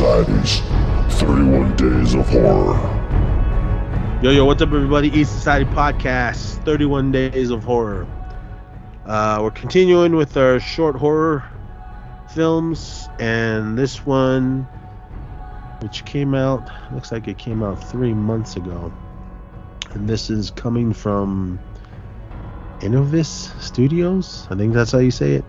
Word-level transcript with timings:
Society's 0.00 0.60
31 1.20 1.76
Days 1.76 2.14
of 2.14 2.26
Horror. 2.30 2.74
Yo, 4.22 4.30
yo, 4.30 4.46
what's 4.46 4.62
up, 4.62 4.68
everybody? 4.68 5.08
East 5.08 5.30
Society 5.30 5.66
Podcast, 5.72 6.64
31 6.64 7.12
Days 7.12 7.50
of 7.50 7.62
Horror. 7.62 8.06
Uh, 9.04 9.40
we're 9.42 9.50
continuing 9.50 10.16
with 10.16 10.38
our 10.38 10.58
short 10.58 10.96
horror 10.96 11.44
films, 12.34 13.10
and 13.18 13.76
this 13.76 14.06
one, 14.06 14.62
which 15.82 16.06
came 16.06 16.34
out, 16.34 16.66
looks 16.94 17.12
like 17.12 17.28
it 17.28 17.36
came 17.36 17.62
out 17.62 17.74
three 17.90 18.14
months 18.14 18.56
ago. 18.56 18.90
And 19.90 20.08
this 20.08 20.30
is 20.30 20.50
coming 20.50 20.94
from 20.94 21.60
Envious 22.80 23.52
Studios. 23.60 24.48
I 24.48 24.54
think 24.54 24.72
that's 24.72 24.92
how 24.92 25.00
you 25.00 25.10
say 25.10 25.34
it. 25.34 25.44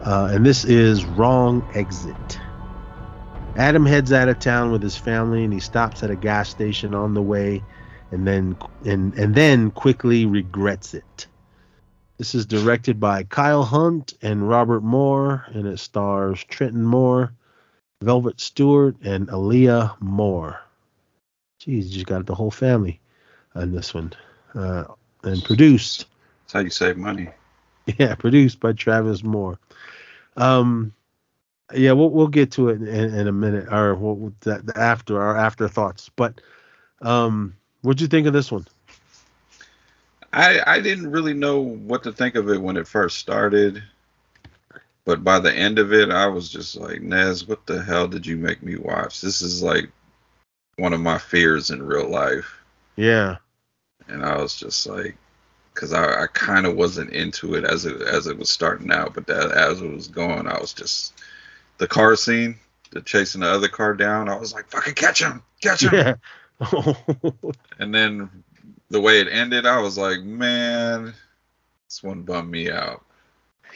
Uh, 0.00 0.30
and 0.32 0.46
this 0.46 0.64
is 0.64 1.04
Wrong 1.04 1.62
Exit. 1.74 2.40
Adam 3.56 3.86
heads 3.86 4.12
out 4.12 4.28
of 4.28 4.40
town 4.40 4.72
with 4.72 4.82
his 4.82 4.96
family 4.96 5.44
and 5.44 5.52
he 5.52 5.60
stops 5.60 6.02
at 6.02 6.10
a 6.10 6.16
gas 6.16 6.48
station 6.48 6.92
on 6.92 7.14
the 7.14 7.22
way 7.22 7.62
and 8.10 8.26
then 8.26 8.56
and 8.84 9.14
and 9.14 9.34
then 9.34 9.70
quickly 9.70 10.26
regrets 10.26 10.92
it. 10.92 11.26
This 12.18 12.34
is 12.34 12.46
directed 12.46 12.98
by 12.98 13.22
Kyle 13.24 13.62
Hunt 13.62 14.14
and 14.22 14.48
Robert 14.48 14.82
Moore 14.82 15.44
and 15.48 15.66
it 15.66 15.78
stars 15.78 16.42
Trenton 16.44 16.84
Moore, 16.84 17.32
Velvet 18.02 18.40
Stewart 18.40 18.96
and 19.02 19.28
Aaliyah 19.28 20.00
Moore. 20.00 20.60
Jeez, 21.60 21.84
you 21.84 21.90
just 21.90 22.06
got 22.06 22.26
the 22.26 22.34
whole 22.34 22.50
family 22.50 23.00
on 23.54 23.72
this 23.72 23.94
one. 23.94 24.12
Uh, 24.54 24.84
and 25.22 25.42
produced 25.44 26.06
That's 26.42 26.52
how 26.52 26.60
you 26.60 26.70
save 26.70 26.96
money. 26.96 27.30
yeah, 27.98 28.16
produced 28.16 28.58
by 28.58 28.72
Travis 28.72 29.22
Moore. 29.22 29.58
Um, 30.36 30.92
yeah, 31.72 31.92
we'll 31.92 32.10
we'll 32.10 32.28
get 32.28 32.52
to 32.52 32.68
it 32.68 32.82
in, 32.82 33.14
in 33.14 33.28
a 33.28 33.32
minute, 33.32 33.72
or 33.72 33.94
we'll, 33.94 34.32
that 34.40 34.76
after 34.76 35.20
our 35.20 35.36
afterthoughts. 35.36 36.10
But 36.14 36.40
um, 37.00 37.56
what'd 37.82 38.00
you 38.00 38.08
think 38.08 38.26
of 38.26 38.32
this 38.32 38.52
one? 38.52 38.66
I 40.32 40.60
I 40.66 40.80
didn't 40.80 41.10
really 41.10 41.34
know 41.34 41.60
what 41.60 42.02
to 42.04 42.12
think 42.12 42.34
of 42.34 42.48
it 42.50 42.60
when 42.60 42.76
it 42.76 42.88
first 42.88 43.18
started, 43.18 43.82
but 45.04 45.24
by 45.24 45.38
the 45.40 45.52
end 45.54 45.78
of 45.78 45.92
it, 45.92 46.10
I 46.10 46.26
was 46.26 46.50
just 46.50 46.76
like, 46.76 47.00
Nez, 47.02 47.46
what 47.46 47.66
the 47.66 47.82
hell 47.82 48.08
did 48.08 48.26
you 48.26 48.36
make 48.36 48.62
me 48.62 48.76
watch? 48.76 49.20
This 49.20 49.42
is 49.42 49.62
like 49.62 49.90
one 50.76 50.92
of 50.92 51.00
my 51.00 51.18
fears 51.18 51.70
in 51.70 51.82
real 51.82 52.08
life, 52.08 52.60
Yeah, 52.96 53.36
and 54.08 54.24
I 54.24 54.36
was 54.38 54.56
just 54.56 54.86
like, 54.86 55.16
because 55.72 55.92
I, 55.92 56.24
I 56.24 56.26
kind 56.28 56.66
of 56.66 56.76
wasn't 56.76 57.12
into 57.12 57.54
it 57.54 57.64
as 57.64 57.86
it 57.86 58.02
as 58.02 58.26
it 58.26 58.38
was 58.38 58.50
starting 58.50 58.92
out, 58.92 59.14
but 59.14 59.26
that 59.28 59.52
as 59.52 59.80
it 59.80 59.90
was 59.90 60.08
going, 60.08 60.46
I 60.46 60.58
was 60.60 60.72
just 60.74 61.14
the 61.84 61.88
car 61.88 62.16
scene, 62.16 62.56
the 62.92 63.02
chasing 63.02 63.42
the 63.42 63.46
other 63.46 63.68
car 63.68 63.92
down. 63.92 64.30
I 64.30 64.38
was 64.38 64.54
like, 64.54 64.70
fucking 64.70 64.94
catch 64.94 65.20
him, 65.20 65.42
catch 65.60 65.82
him. 65.82 65.92
yeah. 65.92 66.14
And 67.78 67.94
then 67.94 68.30
the 68.88 69.02
way 69.02 69.20
it 69.20 69.28
ended, 69.30 69.66
I 69.66 69.80
was 69.82 69.98
like, 69.98 70.22
man, 70.22 71.12
this 71.86 72.02
one 72.02 72.22
bummed 72.22 72.50
me 72.50 72.70
out. 72.70 73.04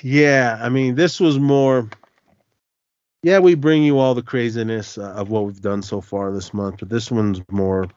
yeah. 0.01 0.59
I 0.59 0.71
mean, 0.71 0.95
this 0.95 1.21
was 1.21 1.39
more. 1.39 1.91
Yeah, 3.23 3.41
we 3.41 3.55
bring 3.57 3.83
you 3.83 3.99
all 3.99 4.15
the 4.15 4.23
craziness 4.23 4.97
uh, 4.97 5.13
of 5.13 5.29
what 5.29 5.45
we've 5.45 5.61
done 5.61 5.83
so 5.83 6.01
far 6.01 6.33
this 6.33 6.55
month, 6.55 6.77
but 6.79 6.89
this 6.89 7.11
one's 7.11 7.43
more. 7.51 7.89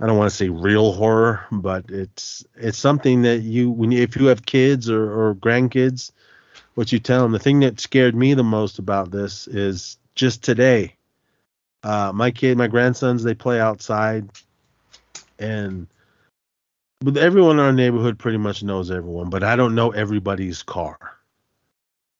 I 0.00 0.06
don't 0.06 0.18
want 0.18 0.30
to 0.30 0.36
say 0.36 0.48
real 0.48 0.92
horror, 0.92 1.46
but 1.52 1.84
it's 1.90 2.44
it's 2.56 2.78
something 2.78 3.22
that 3.22 3.42
you 3.42 3.70
when 3.70 3.92
you, 3.92 4.02
if 4.02 4.16
you 4.16 4.26
have 4.26 4.46
kids 4.46 4.90
or, 4.90 5.04
or 5.12 5.34
grandkids, 5.36 6.10
what 6.76 6.92
you 6.92 6.98
tell 6.98 7.22
them. 7.22 7.32
The 7.32 7.38
thing 7.38 7.60
that 7.60 7.80
scared 7.80 8.14
me 8.14 8.34
the 8.34 8.44
most 8.44 8.78
about 8.78 9.10
this 9.10 9.48
is 9.48 9.98
just 10.14 10.44
today. 10.44 10.94
Uh, 11.82 12.12
my 12.14 12.30
kid, 12.30 12.56
my 12.58 12.68
grandsons, 12.68 13.22
they 13.22 13.34
play 13.34 13.58
outside, 13.58 14.28
and 15.38 15.86
but 17.00 17.16
everyone 17.16 17.58
in 17.58 17.64
our 17.64 17.72
neighborhood 17.72 18.18
pretty 18.18 18.38
much 18.38 18.62
knows 18.62 18.90
everyone, 18.90 19.30
but 19.30 19.42
I 19.42 19.56
don't 19.56 19.74
know 19.74 19.90
everybody's 19.90 20.62
car. 20.62 20.98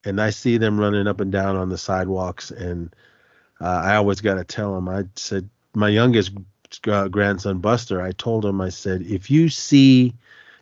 And 0.03 0.21
I 0.21 0.31
see 0.31 0.57
them 0.57 0.79
running 0.79 1.07
up 1.07 1.19
and 1.19 1.31
down 1.31 1.55
on 1.55 1.69
the 1.69 1.77
sidewalks, 1.77 2.49
and 2.49 2.95
uh, 3.61 3.81
I 3.83 3.95
always 3.95 4.21
got 4.21 4.35
to 4.35 4.43
tell 4.43 4.73
them. 4.73 4.89
I 4.89 5.05
said, 5.15 5.49
my 5.75 5.89
youngest 5.89 6.31
uh, 6.87 7.09
grandson 7.09 7.59
Buster, 7.59 8.01
I 8.01 8.11
told 8.11 8.45
him, 8.45 8.61
I 8.61 8.69
said, 8.69 9.01
if 9.01 9.29
you 9.29 9.49
see, 9.49 10.13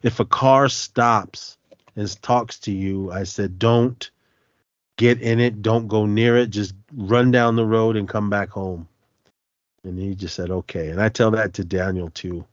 if 0.01 0.19
a 0.19 0.25
car 0.25 0.67
stops 0.67 1.54
and 1.95 2.22
talks 2.22 2.59
to 2.59 2.72
you, 2.72 3.11
I 3.11 3.23
said, 3.23 3.59
don't 3.59 4.09
get 4.97 5.22
in 5.22 5.39
it, 5.39 5.61
don't 5.61 5.88
go 5.88 6.06
near 6.06 6.38
it, 6.38 6.50
just 6.50 6.73
run 6.94 7.31
down 7.31 7.56
the 7.56 7.66
road 7.66 7.95
and 7.95 8.07
come 8.07 8.29
back 8.29 8.50
home. 8.50 8.88
And 9.83 10.00
he 10.00 10.16
just 10.16 10.35
said, 10.35 10.50
okay. 10.50 10.89
And 10.89 11.01
I 11.01 11.09
tell 11.09 11.31
that 11.31 11.53
to 11.55 11.63
Daniel 11.63 12.09
too. 12.09 12.45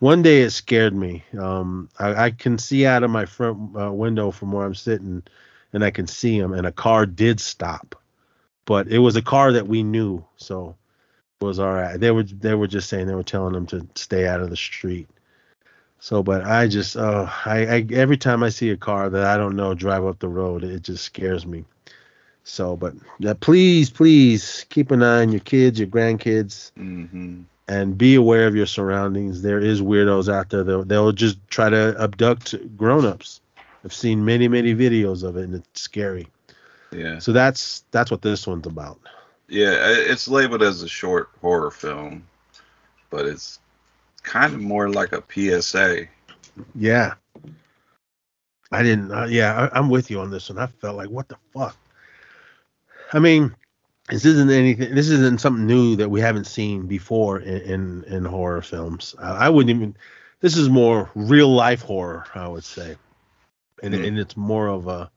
One 0.00 0.22
day 0.22 0.42
it 0.42 0.50
scared 0.50 0.94
me. 0.94 1.24
Um, 1.38 1.88
I, 1.98 2.26
I 2.26 2.30
can 2.30 2.58
see 2.58 2.84
out 2.84 3.04
of 3.04 3.10
my 3.10 3.24
front 3.24 3.76
uh, 3.76 3.92
window 3.92 4.30
from 4.30 4.52
where 4.52 4.66
I'm 4.66 4.74
sitting, 4.74 5.22
and 5.72 5.84
I 5.84 5.90
can 5.90 6.06
see 6.06 6.38
him, 6.38 6.52
and 6.52 6.66
a 6.66 6.72
car 6.72 7.06
did 7.06 7.40
stop, 7.40 8.00
but 8.66 8.88
it 8.88 8.98
was 8.98 9.16
a 9.16 9.22
car 9.22 9.52
that 9.52 9.66
we 9.66 9.82
knew, 9.82 10.24
so 10.36 10.76
it 11.40 11.44
was 11.44 11.58
all 11.58 11.72
right. 11.72 11.98
They 11.98 12.10
were 12.10 12.24
they 12.24 12.54
were 12.54 12.66
just 12.66 12.88
saying 12.88 13.06
they 13.06 13.14
were 13.14 13.22
telling 13.22 13.54
him 13.54 13.66
to 13.68 13.86
stay 13.94 14.26
out 14.26 14.40
of 14.40 14.50
the 14.50 14.56
street. 14.56 15.08
So, 16.04 16.22
but 16.22 16.44
I 16.44 16.68
just, 16.68 16.98
uh, 16.98 17.26
I, 17.46 17.60
I 17.66 17.86
every 17.94 18.18
time 18.18 18.42
I 18.42 18.50
see 18.50 18.68
a 18.68 18.76
car 18.76 19.08
that 19.08 19.24
I 19.24 19.38
don't 19.38 19.56
know 19.56 19.72
drive 19.72 20.04
up 20.04 20.18
the 20.18 20.28
road, 20.28 20.62
it 20.62 20.82
just 20.82 21.02
scares 21.02 21.46
me. 21.46 21.64
So, 22.42 22.76
but 22.76 22.92
yeah, 23.20 23.32
please, 23.40 23.88
please 23.88 24.66
keep 24.68 24.90
an 24.90 25.02
eye 25.02 25.22
on 25.22 25.32
your 25.32 25.40
kids, 25.40 25.78
your 25.78 25.88
grandkids, 25.88 26.72
hmm 26.76 27.44
and 27.68 27.96
be 27.96 28.16
aware 28.16 28.46
of 28.46 28.54
your 28.54 28.66
surroundings. 28.66 29.40
There 29.40 29.58
is 29.58 29.80
weirdos 29.80 30.30
out 30.30 30.50
there. 30.50 30.62
They'll, 30.62 30.84
they'll 30.84 31.12
just 31.12 31.38
try 31.48 31.70
to 31.70 31.96
abduct 31.98 32.54
grown-ups. 32.76 33.40
I've 33.82 33.94
seen 33.94 34.26
many, 34.26 34.46
many 34.46 34.74
videos 34.74 35.24
of 35.26 35.38
it, 35.38 35.44
and 35.44 35.54
it's 35.54 35.80
scary. 35.80 36.28
Yeah, 36.92 37.18
So 37.18 37.32
that's 37.32 37.82
that's 37.92 38.10
what 38.10 38.20
this 38.20 38.46
one's 38.46 38.66
about. 38.66 39.00
yeah. 39.48 39.72
It's 39.80 40.28
labeled 40.28 40.62
as 40.62 40.82
a 40.82 40.88
short 40.88 41.30
horror 41.40 41.70
film, 41.70 42.26
but 43.08 43.24
it's 43.24 43.58
kind 44.24 44.52
of 44.52 44.60
more 44.60 44.88
like 44.88 45.12
a 45.12 45.22
PSA. 45.32 46.06
Yeah. 46.74 47.14
I 48.72 48.82
didn't. 48.82 49.12
Uh, 49.12 49.26
yeah, 49.26 49.68
I, 49.72 49.78
I'm 49.78 49.88
with 49.88 50.10
you 50.10 50.20
on 50.20 50.30
this 50.30 50.48
one. 50.50 50.58
I 50.58 50.66
felt 50.66 50.96
like, 50.96 51.08
what 51.08 51.28
the 51.28 51.36
fuck? 51.52 51.76
I 53.12 53.20
mean, 53.20 53.54
this 54.08 54.24
isn't 54.24 54.50
anything. 54.50 54.94
This 54.94 55.08
isn't 55.10 55.40
something 55.40 55.66
new 55.66 55.94
that 55.96 56.10
we 56.10 56.20
haven't 56.20 56.46
seen 56.46 56.86
before 56.86 57.38
in 57.38 57.60
in, 57.60 58.04
in 58.04 58.24
horror 58.24 58.62
films. 58.62 59.14
I, 59.20 59.46
I 59.46 59.48
wouldn't 59.48 59.70
even. 59.76 59.96
This 60.40 60.56
is 60.56 60.68
more 60.68 61.10
real 61.14 61.48
life 61.48 61.82
horror, 61.82 62.26
I 62.34 62.48
would 62.48 62.64
say, 62.64 62.96
and 63.82 63.94
Hmm. 63.94 64.04
and 64.04 64.18
it's 64.18 64.36
more 64.36 64.66
of 64.68 64.88
a. 64.88 65.10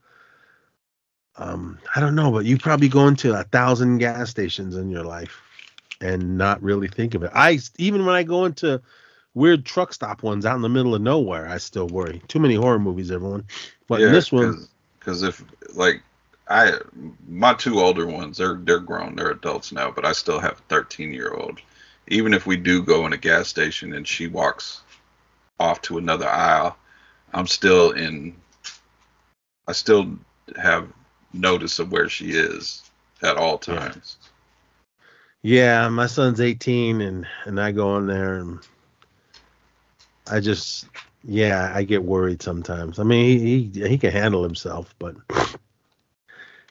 Um, 1.37 1.79
I 1.95 1.99
don't 1.99 2.15
know, 2.15 2.31
but 2.31 2.45
you 2.45 2.57
probably 2.57 2.89
go 2.89 3.07
into 3.07 3.37
a 3.39 3.43
thousand 3.43 3.99
gas 3.99 4.29
stations 4.29 4.75
in 4.75 4.89
your 4.89 5.03
life 5.03 5.41
and 6.01 6.37
not 6.37 6.61
really 6.61 6.87
think 6.87 7.13
of 7.13 7.23
it. 7.23 7.31
I 7.33 7.59
even 7.77 8.05
when 8.05 8.15
I 8.15 8.23
go 8.23 8.45
into 8.45 8.81
weird 9.33 9.65
truck 9.65 9.93
stop 9.93 10.23
ones 10.23 10.45
out 10.45 10.55
in 10.55 10.61
the 10.61 10.69
middle 10.69 10.95
of 10.95 11.01
nowhere, 11.01 11.47
I 11.47 11.57
still 11.57 11.87
worry. 11.87 12.21
Too 12.27 12.39
many 12.39 12.55
horror 12.55 12.79
movies, 12.79 13.11
everyone. 13.11 13.45
But 13.87 14.01
in 14.01 14.11
this 14.11 14.31
one, 14.31 14.67
because 14.99 15.23
if 15.23 15.43
like 15.75 16.01
I, 16.49 16.73
my 17.27 17.53
two 17.53 17.79
older 17.79 18.05
ones, 18.05 18.37
they're 18.37 18.55
they're 18.55 18.79
grown, 18.79 19.15
they're 19.15 19.31
adults 19.31 19.71
now, 19.71 19.91
but 19.91 20.05
I 20.05 20.11
still 20.13 20.39
have 20.39 20.53
a 20.53 20.69
13 20.69 21.13
year 21.13 21.33
old. 21.33 21.59
Even 22.07 22.33
if 22.33 22.45
we 22.45 22.55
do 22.55 22.81
go 22.83 23.05
in 23.05 23.13
a 23.13 23.17
gas 23.17 23.49
station 23.49 23.93
and 23.93 24.07
she 24.07 24.27
walks 24.27 24.81
off 25.59 25.81
to 25.83 25.97
another 25.97 26.27
aisle, 26.27 26.77
I'm 27.33 27.47
still 27.47 27.91
in. 27.91 28.35
I 29.67 29.73
still 29.73 30.17
have 30.55 30.87
notice 31.33 31.79
of 31.79 31.91
where 31.91 32.07
she 32.07 32.31
is 32.31 32.89
at 33.21 33.35
all 33.35 33.57
times. 33.57 34.17
yeah, 34.21 34.27
my 35.43 36.07
son's 36.07 36.41
18, 36.41 37.01
and 37.01 37.27
and 37.45 37.59
I 37.61 37.71
go 37.71 37.91
on 37.91 38.07
there, 38.07 38.35
and 38.35 38.59
I 40.29 40.39
just, 40.39 40.87
yeah, 41.23 41.71
I 41.73 41.83
get 41.83 42.03
worried 42.03 42.41
sometimes. 42.41 42.99
I 42.99 43.03
mean, 43.03 43.39
he 43.39 43.63
he, 43.73 43.87
he 43.89 43.97
can 43.97 44.11
handle 44.11 44.43
himself, 44.43 44.93
but. 44.99 45.15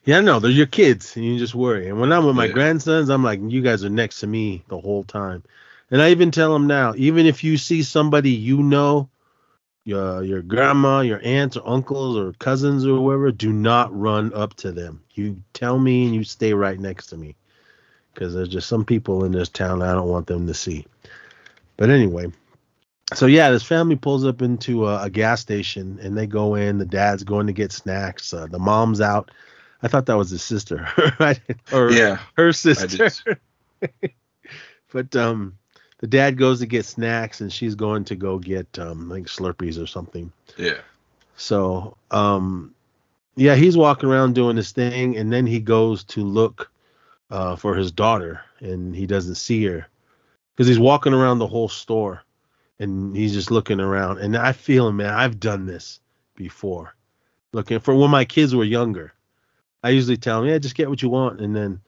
Yeah, 0.04 0.20
no, 0.20 0.38
they're 0.38 0.50
your 0.52 0.66
kids, 0.66 1.16
and 1.16 1.24
you 1.24 1.38
just 1.38 1.54
worry. 1.54 1.88
And 1.88 2.00
when 2.00 2.12
I'm 2.12 2.26
with 2.26 2.36
my 2.36 2.46
Yeah. 2.46 2.52
grandsons, 2.52 3.08
I'm 3.10 3.24
like, 3.24 3.40
you 3.42 3.60
guys 3.60 3.84
are 3.84 3.90
next 3.90 4.20
to 4.20 4.28
me 4.28 4.62
the 4.68 4.80
whole 4.80 5.04
time. 5.04 5.42
And 5.90 6.00
I 6.00 6.10
even 6.10 6.30
tell 6.30 6.52
them 6.52 6.66
now, 6.68 6.94
even 6.96 7.26
if 7.26 7.44
you 7.44 7.56
see 7.56 7.82
somebody 7.82 8.30
you 8.30 8.62
know, 8.62 9.08
your 9.84 10.22
your 10.24 10.42
grandma, 10.42 11.00
your 11.00 11.20
aunts 11.24 11.56
or 11.56 11.68
uncles 11.68 12.16
or 12.16 12.32
cousins 12.34 12.86
or 12.86 12.96
whoever, 12.96 13.32
do 13.32 13.52
not 13.52 13.96
run 13.98 14.32
up 14.34 14.54
to 14.56 14.72
them. 14.72 15.02
You 15.14 15.42
tell 15.54 15.78
me 15.78 16.06
and 16.06 16.14
you 16.14 16.24
stay 16.24 16.54
right 16.54 16.78
next 16.78 17.08
to 17.08 17.16
me. 17.16 17.36
Because 18.16 18.34
there's 18.34 18.48
just 18.48 18.68
some 18.68 18.84
people 18.84 19.24
in 19.24 19.32
this 19.32 19.50
town 19.50 19.82
I 19.82 19.92
don't 19.92 20.08
want 20.08 20.26
them 20.26 20.46
to 20.46 20.54
see. 20.54 20.86
But 21.76 21.90
anyway, 21.90 22.32
so 23.12 23.26
yeah, 23.26 23.50
this 23.50 23.62
family 23.62 23.96
pulls 23.96 24.24
up 24.24 24.40
into 24.40 24.86
a, 24.86 25.02
a 25.02 25.10
gas 25.10 25.42
station 25.42 25.98
and 26.02 26.16
they 26.16 26.26
go 26.26 26.54
in. 26.54 26.78
The 26.78 26.86
dad's 26.86 27.22
going 27.22 27.46
to 27.46 27.52
get 27.52 27.72
snacks. 27.72 28.32
Uh, 28.32 28.46
the 28.46 28.58
mom's 28.58 29.02
out 29.02 29.30
I 29.82 29.88
thought 29.88 30.06
that 30.06 30.16
was 30.16 30.30
his 30.30 30.42
sister, 30.42 30.88
right? 31.20 31.40
or 31.72 31.90
Yeah, 31.90 32.18
her 32.36 32.52
sister. 32.52 33.38
but 34.92 35.14
um, 35.14 35.56
the 35.98 36.06
dad 36.06 36.38
goes 36.38 36.60
to 36.60 36.66
get 36.66 36.84
snacks, 36.84 37.40
and 37.40 37.52
she's 37.52 37.74
going 37.74 38.04
to 38.06 38.16
go 38.16 38.38
get 38.38 38.78
um, 38.78 39.08
like 39.08 39.24
Slurpees 39.24 39.82
or 39.82 39.86
something. 39.86 40.32
Yeah. 40.56 40.78
So, 41.36 41.96
um, 42.10 42.74
yeah, 43.36 43.54
he's 43.54 43.76
walking 43.76 44.08
around 44.08 44.34
doing 44.34 44.56
his 44.56 44.72
thing, 44.72 45.16
and 45.16 45.32
then 45.32 45.46
he 45.46 45.60
goes 45.60 46.04
to 46.04 46.24
look 46.24 46.70
uh, 47.30 47.56
for 47.56 47.74
his 47.74 47.92
daughter, 47.92 48.40
and 48.60 48.94
he 48.94 49.06
doesn't 49.06 49.36
see 49.36 49.64
her 49.64 49.86
because 50.54 50.68
he's 50.68 50.78
walking 50.78 51.12
around 51.12 51.38
the 51.38 51.46
whole 51.46 51.68
store, 51.68 52.22
and 52.78 53.16
he's 53.16 53.32
just 53.32 53.50
looking 53.50 53.80
around. 53.80 54.18
And 54.18 54.36
I 54.36 54.52
feel, 54.52 54.88
him, 54.88 54.98
man, 54.98 55.12
I've 55.12 55.40
done 55.40 55.66
this 55.66 56.00
before, 56.34 56.94
looking 57.52 57.80
for 57.80 57.94
when 57.94 58.10
my 58.10 58.24
kids 58.24 58.54
were 58.54 58.64
younger. 58.64 59.12
I 59.82 59.90
usually 59.90 60.16
tell 60.16 60.40
them, 60.40 60.50
yeah, 60.50 60.58
just 60.58 60.74
get 60.74 60.88
what 60.88 61.02
you 61.02 61.08
want, 61.08 61.40
and 61.40 61.54
then 61.54 61.80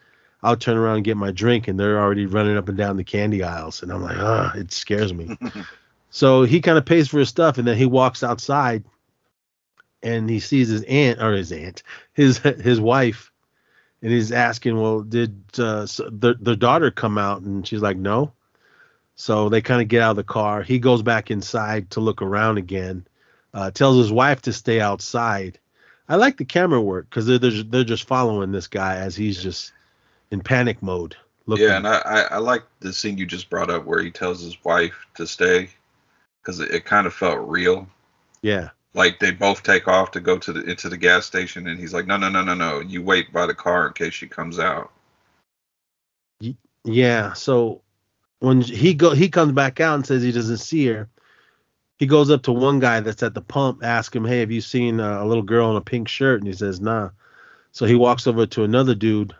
I'll 0.42 0.56
turn 0.56 0.76
around 0.76 0.96
and 0.96 1.04
get 1.04 1.16
my 1.16 1.32
drink, 1.32 1.68
and 1.68 1.78
they're 1.78 2.00
already 2.00 2.26
running 2.26 2.56
up 2.56 2.68
and 2.68 2.78
down 2.78 2.96
the 2.96 3.04
candy 3.04 3.42
aisles, 3.42 3.82
and 3.82 3.92
I'm 3.92 4.02
like, 4.02 4.18
ah, 4.18 4.52
it 4.54 4.72
scares 4.72 5.12
me. 5.12 5.36
So 6.10 6.44
he 6.44 6.60
kind 6.60 6.78
of 6.78 6.86
pays 6.86 7.08
for 7.08 7.18
his 7.18 7.28
stuff, 7.28 7.58
and 7.58 7.68
then 7.68 7.76
he 7.76 7.86
walks 7.86 8.22
outside, 8.22 8.84
and 10.02 10.28
he 10.28 10.40
sees 10.40 10.68
his 10.68 10.82
aunt 10.84 11.20
or 11.20 11.32
his 11.32 11.52
aunt, 11.52 11.82
his 12.14 12.38
his 12.38 12.80
wife, 12.80 13.30
and 14.02 14.12
he's 14.12 14.32
asking, 14.32 14.80
"Well, 14.80 15.00
did 15.00 15.42
uh, 15.58 15.86
their 16.10 16.34
their 16.34 16.56
daughter 16.56 16.90
come 16.90 17.18
out?" 17.18 17.42
And 17.42 17.66
she's 17.66 17.82
like, 17.82 17.96
"No." 17.96 18.32
So 19.16 19.48
they 19.48 19.60
kind 19.62 19.82
of 19.82 19.88
get 19.88 20.02
out 20.02 20.10
of 20.10 20.16
the 20.16 20.24
car. 20.24 20.62
He 20.62 20.78
goes 20.78 21.02
back 21.02 21.30
inside 21.30 21.90
to 21.90 22.00
look 22.00 22.22
around 22.22 22.58
again. 22.58 23.06
Uh, 23.52 23.70
tells 23.70 23.96
his 23.96 24.12
wife 24.12 24.42
to 24.42 24.52
stay 24.52 24.80
outside. 24.80 25.58
I 26.08 26.16
like 26.16 26.36
the 26.36 26.44
camera 26.44 26.80
work 26.80 27.08
because 27.10 27.26
they're, 27.26 27.38
they're 27.38 27.62
they're 27.62 27.84
just 27.84 28.06
following 28.06 28.52
this 28.52 28.68
guy 28.68 28.96
as 28.96 29.16
he's 29.16 29.42
just 29.42 29.72
in 30.30 30.40
panic 30.40 30.82
mode. 30.82 31.16
Looking. 31.46 31.66
Yeah, 31.66 31.78
and 31.78 31.88
I, 31.88 31.98
I, 31.98 32.20
I 32.20 32.38
like 32.38 32.62
the 32.80 32.92
scene 32.92 33.16
you 33.16 33.26
just 33.26 33.48
brought 33.48 33.70
up 33.70 33.86
where 33.86 34.02
he 34.02 34.10
tells 34.10 34.42
his 34.42 34.62
wife 34.64 35.06
to 35.16 35.26
stay 35.26 35.70
because 36.42 36.60
it, 36.60 36.70
it 36.70 36.84
kind 36.84 37.06
of 37.06 37.14
felt 37.14 37.48
real. 37.48 37.88
yeah. 38.42 38.70
Like 38.94 39.20
they 39.20 39.30
both 39.30 39.62
take 39.62 39.86
off 39.86 40.10
to 40.12 40.20
go 40.20 40.38
to 40.38 40.52
the 40.52 40.62
into 40.62 40.88
the 40.88 40.96
gas 40.96 41.26
station, 41.26 41.66
and 41.66 41.78
he's 41.78 41.92
like, 41.92 42.06
"No, 42.06 42.16
no, 42.16 42.28
no, 42.28 42.42
no, 42.42 42.54
no! 42.54 42.80
You 42.80 43.02
wait 43.02 43.32
by 43.32 43.46
the 43.46 43.54
car 43.54 43.86
in 43.86 43.92
case 43.92 44.14
she 44.14 44.26
comes 44.26 44.58
out." 44.58 44.90
Yeah. 46.84 47.34
So 47.34 47.82
when 48.40 48.60
he 48.62 48.94
go 48.94 49.10
he 49.10 49.28
comes 49.28 49.52
back 49.52 49.80
out 49.80 49.96
and 49.96 50.06
says 50.06 50.22
he 50.22 50.32
doesn't 50.32 50.58
see 50.58 50.86
her, 50.86 51.08
he 51.98 52.06
goes 52.06 52.30
up 52.30 52.42
to 52.44 52.52
one 52.52 52.78
guy 52.78 53.00
that's 53.00 53.22
at 53.22 53.34
the 53.34 53.42
pump, 53.42 53.84
ask 53.84 54.14
him, 54.14 54.24
"Hey, 54.24 54.40
have 54.40 54.50
you 54.50 54.60
seen 54.60 55.00
uh, 55.00 55.22
a 55.22 55.26
little 55.26 55.42
girl 55.42 55.70
in 55.70 55.76
a 55.76 55.82
pink 55.82 56.08
shirt?" 56.08 56.40
And 56.40 56.48
he 56.48 56.54
says, 56.54 56.80
"Nah." 56.80 57.10
So 57.72 57.84
he 57.84 57.94
walks 57.94 58.26
over 58.26 58.46
to 58.46 58.64
another 58.64 58.94
dude 58.94 59.34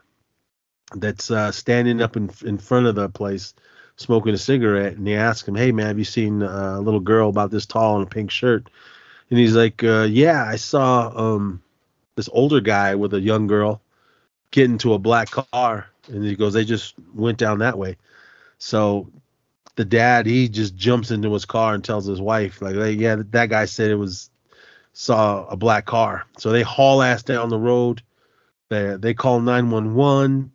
that's 0.95 1.31
uh, 1.31 1.53
standing 1.53 2.03
up 2.03 2.17
in 2.17 2.31
in 2.45 2.59
front 2.59 2.87
of 2.87 2.97
the 2.97 3.09
place, 3.09 3.55
smoking 3.97 4.35
a 4.35 4.39
cigarette, 4.39 4.97
and 4.97 5.07
he 5.07 5.15
asks 5.15 5.49
him, 5.49 5.55
"Hey, 5.55 5.73
man, 5.73 5.87
have 5.87 5.99
you 5.99 6.05
seen 6.05 6.43
uh, 6.43 6.77
a 6.77 6.81
little 6.81 7.01
girl 7.01 7.31
about 7.31 7.51
this 7.51 7.67
tall 7.67 7.97
in 7.97 8.03
a 8.03 8.07
pink 8.07 8.31
shirt?" 8.31 8.69
And 9.31 9.39
he's 9.39 9.55
like, 9.55 9.85
uh, 9.85 10.07
"Yeah, 10.11 10.45
I 10.45 10.57
saw 10.57 11.13
um, 11.15 11.63
this 12.17 12.29
older 12.33 12.61
guy 12.61 12.95
with 12.95 13.15
a 13.15 13.21
young 13.21 13.47
girl 13.47 13.81
get 14.51 14.65
into 14.65 14.95
a 14.95 14.99
black 14.99 15.31
car." 15.31 15.87
And 16.09 16.25
he 16.25 16.37
goes, 16.37 16.55
"They 16.55 16.65
just 16.65 16.95
went 17.15 17.39
down 17.39 17.59
that 17.59 17.79
way." 17.79 17.97
So 18.59 19.09
the 19.79 19.85
dad 19.85 20.27
he 20.27 20.49
just 20.49 20.75
jumps 20.75 21.13
into 21.13 21.33
his 21.33 21.45
car 21.45 21.73
and 21.73 21.85
tells 21.85 22.05
his 22.05 22.21
wife 22.21 22.61
like 22.61 22.75
hey, 22.75 22.91
yeah 22.91 23.15
that 23.31 23.49
guy 23.49 23.65
said 23.65 23.93
it 23.93 23.95
was 23.95 24.29
saw 24.93 25.47
a 25.47 25.57
black 25.57 25.87
car 25.87 26.25
so 26.37 26.51
they 26.51 26.63
haul 26.63 27.01
ass 27.01 27.23
down 27.23 27.49
the 27.49 27.57
road 27.57 28.03
they 28.71 28.97
they 28.97 29.15
call 29.15 29.41
911 29.41 30.51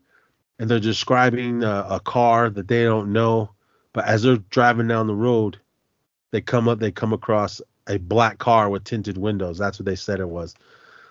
and 0.59 0.69
they're 0.69 0.77
describing 0.77 1.63
a, 1.63 1.87
a 1.91 1.99
car 2.01 2.49
that 2.49 2.67
they 2.67 2.83
don't 2.83 3.13
know 3.13 3.49
but 3.93 4.05
as 4.05 4.23
they're 4.23 4.35
driving 4.49 4.89
down 4.89 5.07
the 5.07 5.15
road 5.15 5.57
they 6.31 6.41
come 6.41 6.67
up 6.67 6.79
they 6.79 6.91
come 6.91 7.13
across 7.13 7.61
a 7.88 7.97
black 7.97 8.38
car 8.39 8.69
with 8.69 8.83
tinted 8.83 9.18
windows. 9.18 9.57
That's 9.57 9.80
what 9.80 9.85
they 9.85 9.95
said 9.95 10.19
it 10.19 10.30
was. 10.30 10.56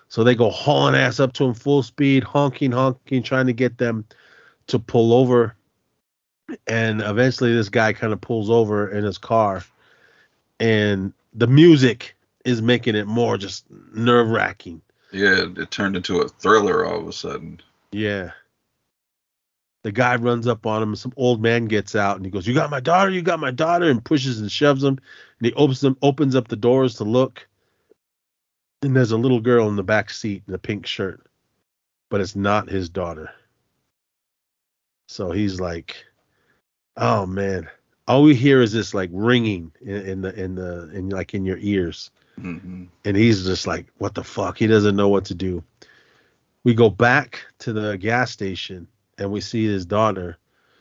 So 0.09 0.23
they 0.23 0.35
go 0.35 0.49
hauling 0.49 0.95
ass 0.95 1.19
up 1.19 1.33
to 1.33 1.45
him 1.45 1.53
full 1.53 1.83
speed 1.83 2.23
honking 2.23 2.71
honking 2.71 3.23
trying 3.23 3.47
to 3.47 3.53
get 3.53 3.77
them 3.77 4.05
to 4.67 4.79
pull 4.79 5.13
over. 5.13 5.55
And 6.67 7.01
eventually 7.01 7.53
this 7.53 7.69
guy 7.69 7.93
kind 7.93 8.13
of 8.13 8.21
pulls 8.21 8.49
over 8.49 8.89
in 8.89 9.03
his 9.03 9.17
car 9.17 9.63
and 10.59 11.13
the 11.33 11.47
music 11.47 12.15
is 12.45 12.61
making 12.61 12.95
it 12.95 13.07
more 13.07 13.37
just 13.37 13.65
nerve 13.93 14.29
wracking 14.29 14.81
Yeah, 15.11 15.45
it 15.57 15.71
turned 15.71 15.95
into 15.95 16.19
a 16.21 16.27
thriller 16.27 16.85
all 16.85 16.99
of 16.99 17.07
a 17.07 17.13
sudden. 17.13 17.61
yeah 17.91 18.31
the 19.83 19.91
guy 19.91 20.15
runs 20.15 20.47
up 20.47 20.65
on 20.65 20.81
him 20.81 20.89
and 20.89 20.97
some 20.97 21.13
old 21.17 21.41
man 21.41 21.65
gets 21.65 21.95
out 21.95 22.15
and 22.15 22.25
he 22.25 22.31
goes 22.31 22.47
you 22.47 22.53
got 22.53 22.69
my 22.69 22.79
daughter 22.79 23.11
you 23.11 23.21
got 23.21 23.39
my 23.39 23.51
daughter 23.51 23.89
and 23.89 24.03
pushes 24.03 24.39
and 24.39 24.51
shoves 24.51 24.83
him 24.83 24.97
and 25.39 25.45
he 25.45 25.53
opens 25.53 25.81
them 25.81 25.97
opens 26.01 26.35
up 26.35 26.47
the 26.47 26.55
doors 26.55 26.95
to 26.95 27.03
look. 27.03 27.47
And 28.81 28.95
there's 28.95 29.11
a 29.11 29.17
little 29.17 29.39
girl 29.39 29.69
in 29.69 29.77
the 29.77 29.83
back 29.83 30.09
seat 30.09 30.43
in 30.47 30.53
a 30.53 30.57
pink 30.57 30.85
shirt 30.87 31.25
but 32.09 32.21
it's 32.21 32.35
not 32.35 32.69
his 32.69 32.89
daughter. 32.89 33.29
So 35.07 35.31
he's 35.31 35.59
like 35.59 36.05
oh 36.97 37.25
man. 37.25 37.69
All 38.05 38.23
we 38.23 38.35
hear 38.35 38.61
is 38.61 38.73
this 38.73 38.93
like 38.93 39.09
ringing 39.13 39.71
in, 39.81 39.95
in 39.95 40.21
the 40.21 40.41
in 40.41 40.55
the 40.55 40.89
in 40.93 41.09
like 41.09 41.33
in 41.33 41.45
your 41.45 41.59
ears. 41.59 42.09
Hmm 42.39 42.85
and 43.05 43.17
he's 43.17 43.45
just 43.45 43.67
like 43.67 43.87
what 43.97 44.15
the 44.15 44.23
fuck? 44.23 44.57
He 44.57 44.67
doesn't 44.67 44.95
know 44.95 45.09
what 45.09 45.25
to 45.25 45.35
do. 45.35 45.63
We 46.63 46.73
go 46.73 46.89
back 46.89 47.41
to 47.59 47.73
the 47.73 47.97
gas 47.97 48.31
station 48.31 48.87
and 49.17 49.31
we 49.31 49.41
see 49.41 49.65
his 49.65 49.85
daughter. 49.85 50.37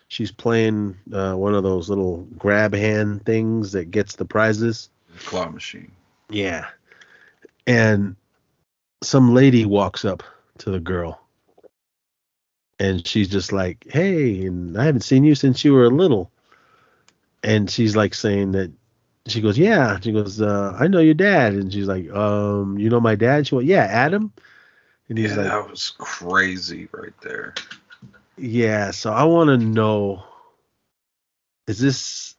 She's 0.09 0.31
playing 0.31 0.97
uh, 1.13 1.35
one 1.35 1.55
of 1.55 1.63
those 1.63 1.89
little 1.89 2.27
grab 2.37 2.75
hand 2.75 3.25
things 3.25 3.73
that 3.73 3.91
gets 3.91 4.17
the 4.17 4.25
prizes. 4.25 4.91
Claw 5.25 5.49
machine. 5.49 5.93
yeah. 6.31 6.69
And 7.67 8.17
some 9.03 9.35
lady 9.35 9.65
walks 9.65 10.05
up 10.05 10.23
to 10.59 10.71
the 10.71 10.81
girl. 10.81 11.21
And 12.79 13.07
she's 13.07 13.29
just 13.29 13.53
like 13.53 13.87
hey 13.91 14.45
and 14.45 14.77
i 14.77 14.85
haven't 14.85 15.03
seen 15.03 15.23
you 15.23 15.35
since 15.35 15.65
you 15.65 15.73
were 15.73 15.85
a 15.85 15.91
little. 15.91 16.31
And 17.43 17.71
she's 17.71 17.95
like 17.97 18.15
saying 18.15 18.53
that 18.53 18.73
she 19.27 19.41
goes 19.41 19.57
yeah. 19.57 19.99
She 20.01 20.13
goes 20.13 20.41
uh, 20.41 20.77
i 20.79 20.89
know 20.89 20.99
your 20.99 21.15
dad. 21.15 21.55
And 21.55 21.73
she's 21.73 21.87
like 21.87 22.11
um 22.11 22.79
you 22.79 22.91
know 22.91 23.01
my 23.01 23.15
dad? 23.15 23.47
She 23.47 23.55
went 23.55 23.69
yeah 23.69 23.85
adam. 23.85 24.33
And 25.09 25.19
he's 25.19 25.31
yeah, 25.31 25.37
like 25.37 25.47
that 25.49 25.71
was 25.71 25.95
crazy 25.99 26.89
right 26.93 27.15
there. 27.23 27.55
Yeah 28.43 28.91
so 28.91 29.13
i 29.13 29.23
want 29.23 29.49
to 29.49 29.57
know 29.57 30.25
is 31.69 31.79
this 31.79 32.35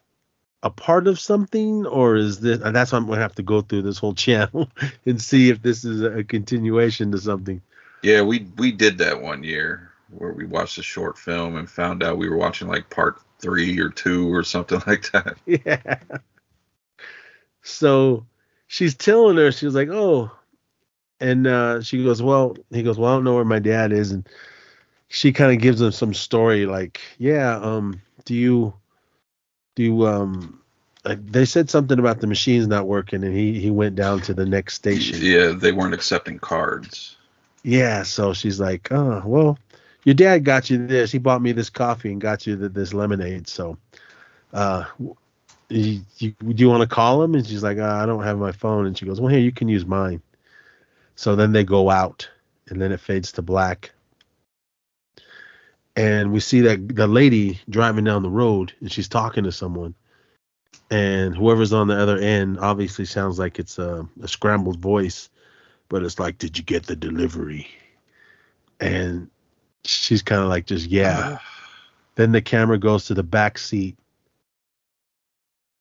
a 0.61 0.69
part 0.69 1.07
of 1.07 1.17
something 1.17 1.85
or 1.85 2.17
is 2.17 2.41
this 2.41 2.59
and 2.59 2.75
that's 2.75 2.91
why 2.91 2.97
i'm 2.97 3.07
gonna 3.07 3.21
have 3.21 3.33
to 3.35 3.41
go 3.41 3.61
through 3.61 3.81
this 3.81 3.97
whole 3.97 4.13
channel 4.25 4.69
and 5.05 5.21
see 5.21 5.49
if 5.49 5.61
this 5.61 5.85
is 5.85 6.01
a 6.01 6.21
continuation 6.23 7.11
to 7.11 7.17
something 7.17 7.61
Yeah, 8.01 8.21
we 8.21 8.45
we 8.57 8.73
did 8.73 8.97
that 8.97 9.21
one 9.21 9.43
year 9.45 9.91
where 10.09 10.33
we 10.33 10.45
watched 10.45 10.77
a 10.77 10.83
short 10.83 11.17
film 11.17 11.55
and 11.55 11.69
found 11.69 12.03
out 12.03 12.17
we 12.17 12.27
were 12.29 12.37
watching 12.37 12.67
like 12.67 12.89
part 12.89 13.21
three 13.39 13.79
or 13.79 13.89
two 13.89 14.31
or 14.33 14.43
something 14.43 14.81
like 14.87 15.09
that. 15.13 15.37
yeah 15.45 15.97
so 17.61 18.25
she's 18.67 18.95
telling 18.95 19.37
her 19.37 19.53
she's 19.53 19.73
like 19.73 19.87
oh 19.89 20.29
and 21.21 21.47
uh 21.47 21.81
she 21.81 22.03
goes 22.03 22.21
well 22.21 22.57
he 22.71 22.83
goes 22.83 22.97
well 22.97 23.13
i 23.13 23.15
don't 23.15 23.23
know 23.23 23.35
where 23.35 23.45
my 23.45 23.59
dad 23.59 23.93
is 23.93 24.11
and 24.11 24.27
she 25.13 25.31
kind 25.31 25.51
of 25.53 25.61
gives 25.61 25.79
them 25.79 25.91
some 25.91 26.11
story 26.11 26.65
like 26.65 26.99
yeah 27.19 27.57
um 27.57 28.01
do 28.25 28.33
you 28.33 28.73
do 29.75 29.83
you 29.83 30.07
um 30.07 30.59
they 31.05 31.45
said 31.45 31.69
something 31.69 31.99
about 31.99 32.19
the 32.19 32.25
machines 32.25 32.65
not 32.65 32.87
working 32.87 33.23
and 33.23 33.35
he 33.35 33.59
he 33.59 33.69
went 33.69 33.95
down 33.95 34.21
to 34.21 34.33
the 34.33 34.45
next 34.45 34.73
station. 34.73 35.19
Yeah, 35.21 35.49
they 35.49 35.71
weren't 35.71 35.93
accepting 35.93 36.39
cards. 36.39 37.15
yeah 37.61 38.01
so 38.01 38.33
she's 38.33 38.59
like 38.59 38.91
oh 38.91 39.21
well 39.23 39.59
your 40.03 40.15
dad 40.15 40.43
got 40.43 40.69
you 40.69 40.85
this. 40.85 41.13
He 41.13 41.17
bought 41.17 41.41
me 41.41 41.53
this 41.53 41.69
coffee 41.69 42.11
and 42.11 42.19
got 42.19 42.45
you 42.47 42.57
th- 42.57 42.73
this 42.73 42.93
lemonade 42.93 43.47
so 43.47 43.77
uh 44.51 44.85
you, 45.69 46.01
you, 46.17 46.31
do 46.31 46.55
you 46.55 46.69
want 46.69 46.81
to 46.81 46.93
call 46.93 47.23
him? 47.23 47.35
And 47.35 47.45
she's 47.45 47.63
like 47.63 47.77
uh, 47.77 47.99
i 48.01 48.05
don't 48.05 48.23
have 48.23 48.37
my 48.39 48.51
phone. 48.51 48.87
And 48.87 48.97
she 48.97 49.05
goes 49.05 49.21
well 49.21 49.29
here 49.29 49.39
you 49.39 49.51
can 49.51 49.67
use 49.67 49.85
mine. 49.85 50.23
So 51.15 51.35
then 51.35 51.51
they 51.51 51.63
go 51.63 51.91
out 51.91 52.27
and 52.69 52.81
then 52.81 52.91
it 52.91 52.99
fades 52.99 53.31
to 53.33 53.43
black 53.43 53.91
and 55.95 56.31
we 56.31 56.39
see 56.39 56.61
that 56.61 56.95
the 56.95 57.07
lady 57.07 57.59
driving 57.69 58.03
down 58.03 58.23
the 58.23 58.29
road 58.29 58.73
and 58.79 58.91
she's 58.91 59.07
talking 59.07 59.43
to 59.43 59.51
someone 59.51 59.93
and 60.89 61.35
whoever's 61.35 61.73
on 61.73 61.87
the 61.87 61.97
other 61.97 62.17
end 62.17 62.59
obviously 62.59 63.05
sounds 63.05 63.37
like 63.39 63.59
it's 63.59 63.77
a, 63.77 64.07
a 64.21 64.27
scrambled 64.27 64.79
voice 64.79 65.29
but 65.89 66.03
it's 66.03 66.19
like 66.19 66.37
did 66.37 66.57
you 66.57 66.63
get 66.63 66.85
the 66.85 66.95
delivery 66.95 67.67
and 68.79 69.29
she's 69.83 70.21
kind 70.21 70.41
of 70.41 70.49
like 70.49 70.65
just 70.65 70.87
yeah 70.87 71.37
then 72.15 72.31
the 72.31 72.41
camera 72.41 72.77
goes 72.77 73.05
to 73.05 73.13
the 73.13 73.23
back 73.23 73.57
seat 73.57 73.95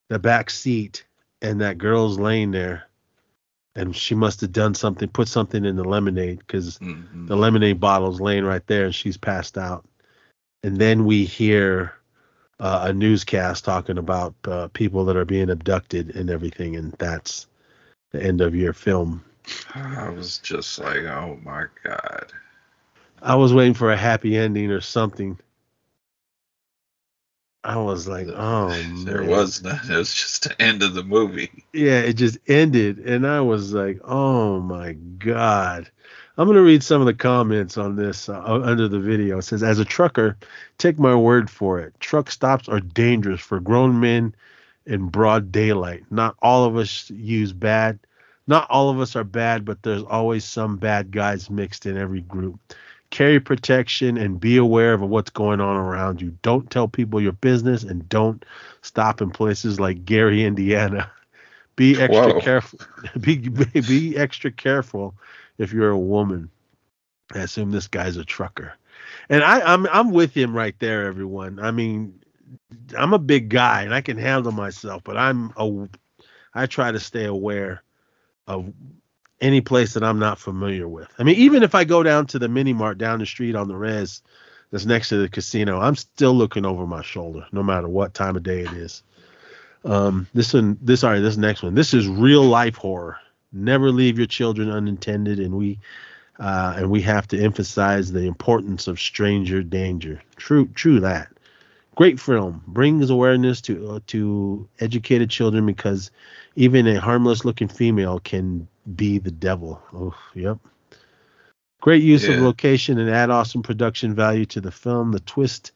the 0.09 0.19
back 0.19 0.51
seat 0.51 1.05
and 1.41 1.61
that 1.61 1.79
girl's 1.79 2.19
laying 2.19 2.51
there 2.51 2.85
and 3.75 3.97
she 3.97 4.15
must 4.15 4.43
have 4.43 4.53
done 4.53 4.75
something, 4.75 5.09
put 5.09 5.27
something 5.29 5.65
in 5.65 5.77
the 5.77 5.85
lemonade 5.85 6.39
because 6.41 6.79
Mhm. 6.79 7.27
the 7.27 7.37
lemonade 7.37 7.81
bottle's 7.81 8.21
laying 8.21 8.45
right 8.45 8.67
there 8.67 8.85
and 8.85 8.95
she's 8.95 9.17
passed 9.17 9.57
out. 9.57 9.83
And 10.63 10.79
then 10.79 11.05
we 11.05 11.25
hear 11.25 11.93
uh, 12.61 12.87
a 12.89 12.93
newscast 12.93 13.65
talking 13.65 13.99
about 13.99 14.35
uh, 14.45 14.69
people 14.69 15.05
that 15.07 15.17
are 15.17 15.25
being 15.25 15.51
abducted 15.51 16.15
and 16.15 16.31
everything, 16.31 16.77
and 16.77 16.93
that's 16.93 17.47
the 18.13 18.23
end 18.23 18.41
of 18.41 18.55
your 18.55 18.73
film. 18.73 19.25
I 19.75 20.09
was 20.11 20.39
just 20.39 20.79
like, 20.79 21.01
oh 21.01 21.39
my 21.43 21.65
god. 21.83 22.33
I 23.21 23.35
was 23.35 23.53
waiting 23.53 23.75
for 23.75 23.91
a 23.91 23.97
happy 23.97 24.37
ending 24.37 24.71
or 24.71 24.81
something. 24.81 25.39
I 27.65 27.77
was 27.77 28.07
like, 28.07 28.29
oh 28.29 28.69
man. 28.69 29.05
There 29.05 29.25
was 29.25 29.63
none. 29.63 29.81
It 29.91 29.97
was 29.97 30.15
just 30.15 30.45
the 30.45 30.63
end 30.63 30.83
of 30.83 30.95
the 30.95 31.05
movie. 31.05 31.65
Yeah, 31.73 32.01
it 32.01 32.15
just 32.15 32.39
ended, 32.47 32.99
and 32.99 33.27
I 33.27 33.41
was 33.41 33.73
like, 33.73 34.01
oh 34.05 34.61
my 34.61 34.93
god. 34.93 35.91
I'm 36.39 36.47
gonna 36.47 36.63
read 36.63 36.83
some 36.83 37.03
of 37.03 37.07
the 37.07 37.15
comments 37.15 37.77
on 37.77 37.97
this 37.97 38.29
uh, 38.29 38.43
under 38.43 38.89
the 38.89 38.99
video. 38.99 39.39
It 39.39 39.43
says, 39.43 39.63
as 39.63 39.79
a 39.79 39.85
trucker, 39.85 40.37
take 40.79 40.99
my 40.99 41.15
word 41.15 41.51
for 41.51 41.79
it. 41.79 41.95
Truck 42.01 42.31
stops 42.31 42.69
are 42.69 42.81
dangerous 42.81 43.41
for 43.41 43.61
grown 43.61 44.01
men 44.01 44.35
in 44.87 45.09
broad 45.09 45.53
daylight. 45.53 46.05
Not 46.11 46.37
all 46.41 46.65
of 46.65 46.77
us 46.77 47.11
use 47.11 47.53
bad. 47.53 47.99
Not 48.47 48.69
all 48.71 48.89
of 48.89 48.99
us 48.99 49.15
are 49.15 49.25
bad, 49.25 49.65
but 49.65 49.83
there's 49.83 50.03
always 50.05 50.45
some 50.45 50.79
bad 50.79 51.11
guys 51.11 51.51
mixed 51.51 51.85
in 51.85 51.99
every 51.99 52.23
group. 52.23 52.59
Carry 53.11 53.39
protection 53.39 54.17
and 54.17 54.41
be 54.41 54.57
aware 54.57 54.95
of 54.95 55.03
what's 55.03 55.31
going 55.31 55.61
on 55.61 55.77
around 55.77 56.23
you. 56.23 56.37
Don't 56.41 56.71
tell 56.71 56.89
people 56.89 57.21
your 57.21 57.33
business 57.33 57.83
and 57.83 58.09
don't 58.09 58.43
stop 58.81 59.21
in 59.21 59.31
places 59.31 59.79
like 59.79 60.07
Gary, 60.07 60.45
Indiana. 60.45 61.11
Be 61.77 62.01
extra 62.01 62.35
Whoa. 62.35 62.41
careful. 62.41 62.81
Be, 63.21 63.37
be 63.37 63.81
be 63.81 64.17
extra 64.17 64.51
careful 64.51 65.15
if 65.63 65.73
you're 65.73 65.91
a 65.91 65.99
woman. 65.99 66.51
I 67.33 67.39
assume 67.39 67.71
this 67.71 67.87
guy's 67.87 68.17
a 68.17 68.25
trucker. 68.25 68.75
And 69.29 69.43
I, 69.43 69.61
I'm 69.61 69.87
I'm 69.87 70.11
with 70.11 70.35
him 70.35 70.55
right 70.55 70.79
there, 70.79 71.07
everyone. 71.07 71.59
I 71.61 71.71
mean, 71.71 72.21
I'm 72.99 73.15
a 73.15 73.19
big 73.19 73.49
guy 73.49 73.83
and 73.83 73.95
I 73.95 74.01
can 74.01 74.19
handle 74.19 74.53
myself, 74.53 75.03
but 75.05 75.17
I'm 75.17 75.53
a 75.57 75.89
I 76.55 76.67
try 76.67 76.93
to 76.93 77.01
stay 77.01 77.25
aware 77.25 77.83
of 78.47 78.73
any 79.41 79.61
place 79.61 79.95
that 79.95 80.05
I'm 80.05 80.19
not 80.19 80.39
familiar 80.39 80.89
with. 80.89 81.09
I 81.19 81.23
mean, 81.23 81.37
even 81.37 81.63
if 81.63 81.75
I 81.75 81.85
go 81.85 82.03
down 82.03 82.27
to 82.29 82.39
the 82.39 82.49
mini 82.49 82.73
mart 82.73 82.99
down 82.99 83.21
the 83.21 83.27
street 83.27 83.55
on 83.55 83.69
the 83.69 83.77
res 83.77 84.23
that's 84.71 84.85
next 84.85 85.09
to 85.11 85.17
the 85.17 85.29
casino, 85.29 85.81
I'm 85.81 85.97
still 85.97 86.35
looking 86.35 86.67
over 86.67 86.87
my 86.87 87.03
shoulder, 87.03 87.47
no 87.53 87.63
matter 87.63 87.89
what 87.89 88.15
time 88.15 88.37
of 88.37 88.43
day 88.43 88.61
it 88.61 88.73
is. 88.73 89.03
Um, 89.85 90.29
this 90.35 90.53
one, 90.55 90.79
this 90.81 91.01
sorry, 91.01 91.21
this 91.21 91.37
next 91.37 91.63
one. 91.63 91.75
This 91.75 91.95
is 91.95 92.07
real 92.07 92.45
life 92.45 92.77
horror. 92.77 93.19
Never 93.53 93.91
leave 93.91 94.19
your 94.19 94.27
children 94.27 94.71
unintended, 94.71 95.39
and 95.39 95.55
we 95.55 95.79
uh, 96.39 96.75
and 96.77 96.91
we 96.91 97.03
have 97.03 97.29
to 97.29 97.41
emphasize 97.41 98.11
the 98.11 98.27
importance 98.27 98.87
of 98.87 98.99
stranger 98.99 99.63
danger. 99.63 100.23
True, 100.37 100.67
true 100.69 101.01
that. 101.01 101.29
Great 101.95 102.19
film 102.19 102.63
brings 102.67 103.11
awareness 103.11 103.61
to 103.63 103.91
uh, 103.91 104.01
to 104.09 104.67
educated 104.81 105.29
children 105.29 105.67
because 105.67 106.11
even 106.57 106.87
a 106.87 107.01
harmless 107.01 107.45
looking 107.45 107.69
female 107.69 108.19
can 108.21 108.67
be 108.97 109.19
the 109.19 109.31
devil. 109.31 109.83
Oh, 109.93 110.15
yep. 110.35 110.59
Great 111.83 112.03
use 112.03 112.29
of 112.29 112.37
location 112.37 112.99
and 112.99 113.11
add 113.11 113.29
awesome 113.29 113.63
production 113.63 114.15
value 114.15 114.47
to 114.47 114.61
the 114.61 114.71
film. 114.71 115.11
The 115.11 115.21
twist 115.21 115.73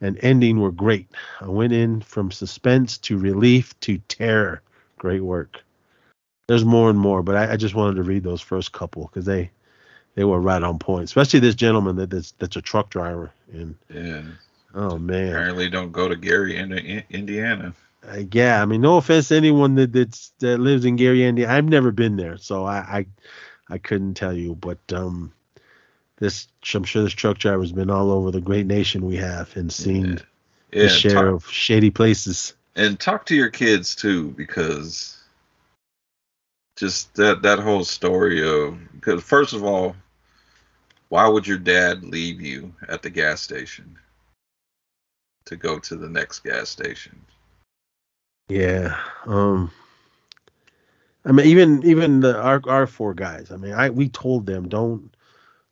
and 0.00 0.18
ending 0.22 0.60
were 0.60 0.70
great. 0.70 1.08
I 1.40 1.48
went 1.48 1.72
in 1.72 2.02
from 2.02 2.30
suspense 2.30 2.98
to 2.98 3.18
relief 3.18 3.78
to 3.80 3.98
terror. 3.98 4.60
Great 4.98 5.22
work. 5.22 5.62
There's 6.48 6.64
more 6.64 6.88
and 6.90 6.98
more, 6.98 7.22
but 7.22 7.34
I, 7.36 7.52
I 7.52 7.56
just 7.56 7.74
wanted 7.74 7.96
to 7.96 8.02
read 8.04 8.22
those 8.22 8.40
first 8.40 8.72
couple 8.72 9.06
because 9.06 9.24
they 9.24 9.50
they 10.14 10.24
were 10.24 10.40
right 10.40 10.62
on 10.62 10.78
point. 10.78 11.04
Especially 11.04 11.40
this 11.40 11.54
gentleman 11.56 11.96
that 11.96 12.10
that's, 12.10 12.32
that's 12.38 12.56
a 12.56 12.62
truck 12.62 12.88
driver. 12.90 13.32
And 13.52 13.74
Yeah. 13.92 14.22
oh 14.74 14.96
man, 14.98 15.28
Apparently 15.30 15.68
don't 15.68 15.92
go 15.92 16.08
to 16.08 16.16
Gary, 16.16 16.56
Indi- 16.56 17.04
Indiana. 17.10 17.74
uh, 18.08 18.22
yeah. 18.30 18.62
I 18.62 18.64
mean, 18.64 18.80
no 18.80 18.96
offense 18.96 19.28
to 19.28 19.36
anyone 19.36 19.74
that 19.74 19.92
that's, 19.92 20.32
that 20.38 20.58
lives 20.58 20.84
in 20.84 20.94
Gary, 20.96 21.24
Indiana. 21.24 21.52
I've 21.52 21.64
never 21.68 21.90
been 21.90 22.16
there, 22.16 22.36
so 22.38 22.64
I 22.64 22.76
I, 22.78 23.06
I 23.74 23.78
couldn't 23.78 24.14
tell 24.14 24.32
you. 24.32 24.54
But 24.54 24.78
um, 24.92 25.32
this 26.18 26.46
I'm 26.74 26.84
sure 26.84 27.02
this 27.02 27.12
truck 27.12 27.38
driver's 27.38 27.72
been 27.72 27.90
all 27.90 28.12
over 28.12 28.30
the 28.30 28.40
great 28.40 28.66
nation 28.66 29.04
we 29.04 29.16
have 29.16 29.54
and 29.56 29.72
seen 29.72 30.20
Yeah. 30.72 30.82
his 30.84 30.96
share 30.96 31.12
talk- 31.14 31.24
of 31.42 31.46
shady 31.50 31.90
places. 31.90 32.54
and 32.76 33.00
talk 33.00 33.26
to 33.26 33.34
your 33.34 33.50
kids 33.50 33.96
too 33.96 34.30
because 34.36 35.15
just 36.76 37.14
that 37.14 37.42
that 37.42 37.58
whole 37.58 37.84
story 37.84 38.46
of 38.46 38.78
because 38.92 39.22
first 39.22 39.54
of 39.54 39.64
all 39.64 39.96
why 41.08 41.26
would 41.26 41.46
your 41.46 41.58
dad 41.58 42.04
leave 42.04 42.40
you 42.40 42.72
at 42.88 43.02
the 43.02 43.10
gas 43.10 43.40
station 43.40 43.96
to 45.44 45.56
go 45.56 45.78
to 45.78 45.96
the 45.96 46.08
next 46.08 46.40
gas 46.40 46.68
station 46.68 47.18
Yeah. 48.48 48.96
Um 49.24 49.70
I 51.24 51.32
mean 51.32 51.46
even 51.46 51.82
even 51.84 52.20
the 52.20 52.40
our 52.40 52.60
our 52.68 52.86
four 52.86 53.12
guys. 53.14 53.50
I 53.50 53.56
mean, 53.56 53.72
I 53.72 53.90
we 53.90 54.08
told 54.08 54.46
them 54.46 54.68
don't 54.68 55.16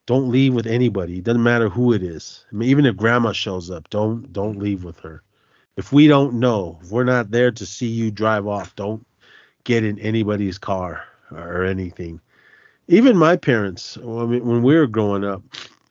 don't 0.07 0.31
leave 0.31 0.53
with 0.53 0.67
anybody. 0.67 1.19
It 1.19 1.25
doesn't 1.25 1.43
matter 1.43 1.69
who 1.69 1.93
it 1.93 2.03
is. 2.03 2.45
I 2.53 2.57
mean, 2.57 2.69
even 2.69 2.87
if 2.87 2.97
grandma 2.97 3.33
shows 3.33 3.71
up, 3.71 3.89
don't 3.91 4.33
don't 4.33 4.59
leave 4.59 4.85
with 4.85 4.99
her. 5.01 5.23
If 5.77 5.93
we 5.93 6.07
don't 6.09 6.35
know, 6.35 6.79
if 6.83 6.91
we're 6.91 7.05
not 7.05 7.31
there 7.31 7.51
to 7.53 7.67
see 7.67 7.87
you 7.87 8.11
drive 8.11 8.47
off, 8.47 8.75
don't 8.77 9.07
get 9.65 9.85
in 9.85 9.99
anybody's 9.99 10.59
car 10.59 11.05
or 11.31 11.65
anything. 11.65 12.21
Even 12.89 13.17
my 13.17 13.37
parents, 13.37 13.97
I 13.97 14.27
mean, 14.27 14.45
when 14.45 14.63
we 14.63 14.77
were 14.77 14.87
growing 14.87 15.25
up, 15.25 15.43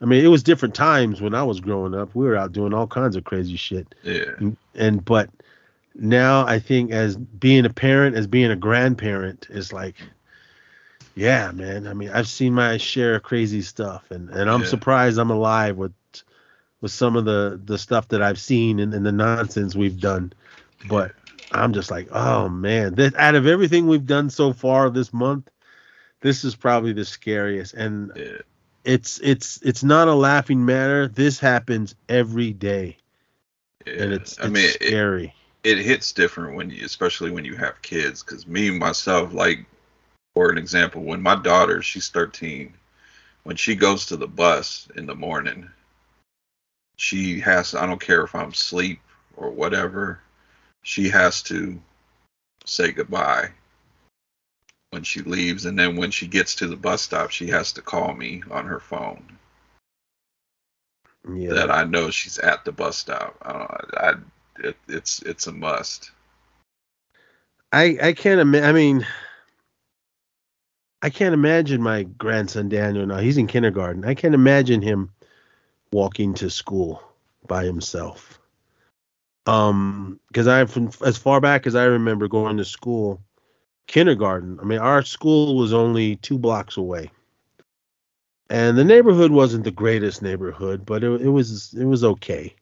I 0.01 0.06
mean, 0.06 0.24
it 0.24 0.27
was 0.30 0.44
different 0.44 0.75
times 0.75 1.22
when 1.22 1.34
I 1.34 1.44
was 1.44 1.60
growing 1.60 1.94
up. 1.96 2.13
We 2.13 2.25
were 2.25 2.36
out 2.36 2.51
doing 2.51 2.74
all 2.74 2.88
kinds 2.88 3.15
of 3.15 3.24
crazy 3.24 3.56
shit 3.56 3.96
yeah 4.03 4.24
and, 4.38 4.58
and 4.75 5.06
but 5.06 5.30
now 5.96 6.46
I 6.46 6.60
think 6.60 6.92
as 6.92 7.15
being 7.15 7.65
a 7.65 7.70
parent, 7.70 8.15
as 8.15 8.27
being 8.27 8.51
a 8.51 8.56
grandparent, 8.56 9.48
is 9.50 9.72
like, 9.72 9.96
yeah, 11.15 11.51
man. 11.51 11.88
I 11.88 11.94
mean, 11.94 12.10
I've 12.10 12.27
seen 12.27 12.53
my 12.53 12.77
share 12.77 13.15
of 13.15 13.24
crazy 13.24 13.62
stuff, 13.62 14.10
and 14.10 14.30
and 14.30 14.50
I'm 14.50 14.62
Yeah. 14.62 14.68
surprised 14.68 15.20
I'm 15.20 15.30
alive 15.30 15.77
with 15.77 15.94
with 16.82 16.92
some 16.92 17.15
of 17.15 17.25
the 17.25 17.60
the 17.63 17.77
stuff 17.77 18.08
that 18.10 18.22
I've 18.22 18.39
seen 18.39 18.80
and, 18.80 18.94
and 18.94 19.06
the 19.06 19.12
nonsense 19.12 19.75
we've 19.75 20.00
done. 20.00 20.34
But 20.89 21.13
I'm 21.54 21.74
just 21.74 21.92
like, 21.92 22.10
oh 22.12 22.50
man, 22.50 22.96
this 22.96 23.14
out 23.16 23.36
of 23.36 23.48
everything 23.48 23.88
we've 23.88 24.06
done 24.06 24.30
so 24.30 24.54
far 24.54 24.90
this 24.90 25.14
month, 25.14 25.50
this 26.22 26.44
is 26.44 26.56
probably 26.56 26.94
the 26.94 27.06
scariest. 27.06 27.74
And 27.74 28.12
yeah 28.16 28.38
it's 28.86 29.20
it's 29.24 29.62
it's 29.62 29.84
not 29.84 30.08
a 30.08 30.14
laughing 30.14 30.66
matter. 30.66 31.08
This 31.08 31.40
happens 31.40 31.96
every 32.10 32.52
day, 32.52 32.98
yeah 33.86 34.04
and 34.04 34.14
it's, 34.14 34.40
i 34.40 34.44
it's 34.44 34.54
mean 34.54 34.66
it, 34.66 34.84
scary. 34.84 35.34
it 35.64 35.78
hits 35.78 36.12
different 36.12 36.56
when 36.56 36.70
you 36.70 36.86
especially 36.86 37.32
when 37.32 37.46
you 37.46 37.56
have 37.56 37.82
kids 37.82 38.24
because 38.24 38.48
me 38.48 38.70
myself 38.72 39.34
like 39.34 39.66
for 40.34 40.52
an 40.52 40.58
example 40.58 41.02
when 41.02 41.22
my 41.22 41.36
daughter 41.36 41.82
she's 41.82 42.10
13 42.10 42.74
when 43.44 43.56
she 43.56 43.76
goes 43.76 44.06
to 44.06 44.18
the 44.18 44.28
bus 44.28 44.88
in 44.96 45.06
the 45.06 45.16
morning 45.16 45.70
she 46.98 47.40
has 47.40 47.76
i 47.76 47.86
don't 47.86 48.02
care 48.02 48.24
if 48.24 48.36
i'm 48.36 48.50
asleep 48.50 49.00
or 49.38 49.50
whatever 49.50 50.20
she 50.84 51.10
has 51.10 51.42
to 51.42 51.80
say 52.66 52.92
goodbye 52.92 53.50
when 54.92 55.04
she 55.04 55.22
leaves 55.22 55.66
and 55.66 55.78
then 55.78 55.96
when 55.96 56.12
she 56.12 56.28
gets 56.28 56.56
to 56.56 56.68
the 56.68 56.78
bus 56.78 57.02
stop 57.02 57.32
she 57.32 57.48
has 57.48 57.72
to 57.74 57.82
call 57.82 58.13
me 58.13 58.44
on 58.52 58.66
her 58.66 58.80
phone 58.80 59.38
Yeah. 61.28 61.54
that 61.54 61.72
i 61.72 61.84
know 61.84 62.10
she's 62.12 62.38
at 62.38 62.63
the 62.63 62.72
bus 62.72 62.98
stop 62.98 63.36
i, 63.42 64.08
I 64.10 64.13
it, 64.60 64.78
it's 64.88 65.22
it's 65.24 65.48
a 65.48 65.52
must 65.52 66.12
I 67.74 67.98
I 68.02 68.13
can't 68.13 68.40
imagine. 68.40 68.70
I 68.70 68.72
mean, 68.72 69.08
I 71.02 71.10
can't 71.10 71.34
imagine 71.34 71.82
my 71.82 72.04
grandson 72.04 72.70
Daniel 72.70 73.08
now. 73.08 73.18
He's 73.18 73.38
in 73.38 73.48
kindergarten. 73.48 74.06
I 74.06 74.13
can't 74.13 74.36
imagine 74.36 74.82
him 74.82 75.10
walking 75.92 76.36
to 76.36 76.52
school 76.52 77.02
by 77.48 77.66
himself. 77.66 78.40
Um, 79.46 80.20
because 80.28 80.48
I 80.48 80.66
from 80.66 80.90
as 81.06 81.18
far 81.18 81.42
back 81.42 81.68
as 81.68 81.76
I 81.76 81.84
remember 81.86 82.28
going 82.28 82.58
to 82.58 82.66
school, 82.66 83.22
kindergarten. 83.88 84.60
I 84.62 84.64
mean, 84.64 84.80
our 84.80 85.02
school 85.04 85.58
was 85.58 85.74
only 85.74 86.16
two 86.18 86.38
blocks 86.38 86.78
away, 86.78 87.12
and 88.50 88.78
the 88.78 88.86
neighborhood 88.86 89.32
wasn't 89.32 89.66
the 89.66 89.72
greatest 89.72 90.22
neighborhood, 90.22 90.86
but 90.86 91.04
it, 91.04 91.22
it 91.22 91.30
was 91.30 91.74
it 91.74 91.86
was 91.86 92.04
okay. 92.04 92.56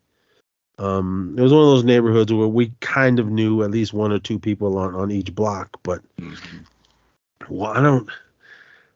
Um, 0.80 1.36
it 1.38 1.42
was 1.42 1.54
one 1.54 1.62
of 1.62 1.68
those 1.70 1.84
neighborhoods 1.84 2.34
where 2.34 2.48
we 2.48 2.72
kind 2.80 3.20
of 3.20 3.28
knew 3.30 3.62
at 3.64 3.72
least 3.72 3.94
one 3.94 4.12
or 4.12 4.20
two 4.20 4.40
people 4.40 4.78
on, 4.78 4.96
on 4.96 5.12
each 5.12 5.36
block, 5.36 5.80
but 5.84 6.02
Mhm. 6.18 6.66
well, 7.50 7.72
I 7.74 7.82
don't. 7.82 8.10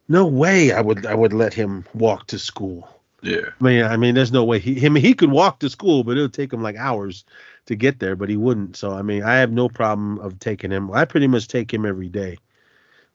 No 0.08 0.26
way 0.26 0.72
I 0.72 0.82
would 0.82 1.06
I 1.06 1.14
would 1.14 1.34
let 1.34 1.54
him 1.54 1.86
walk 1.94 2.28
to 2.28 2.40
school. 2.40 2.90
Yeah 3.26 3.52
I 3.60 3.64
mean, 3.64 3.84
I 3.86 3.98
mean, 3.98 4.16
there's 4.16 4.32
no 4.34 4.44
way 4.46 4.60
he 4.60 4.76
him 4.76 4.96
he 4.96 5.14
could 5.14 5.32
walk 5.32 5.60
to 5.60 5.70
school, 5.70 6.04
but 6.04 6.18
it 6.18 6.22
would 6.22 6.34
take 6.34 6.54
him 6.54 6.62
like 6.64 6.76
hours 6.78 7.26
to 7.68 7.76
get 7.76 8.00
there, 8.00 8.16
but 8.16 8.30
he 8.30 8.38
wouldn't. 8.38 8.78
So 8.78 8.92
I 8.94 9.02
mean, 9.02 9.24
I 9.24 9.36
have 9.36 9.52
no 9.52 9.70
problem 9.70 10.20
of 10.20 10.40
taking 10.40 10.72
him. 10.72 10.92
I 10.92 11.06
pretty 11.06 11.28
much 11.28 11.48
take 11.48 11.74
him 11.74 11.86
every 11.86 12.10
day. 12.10 12.38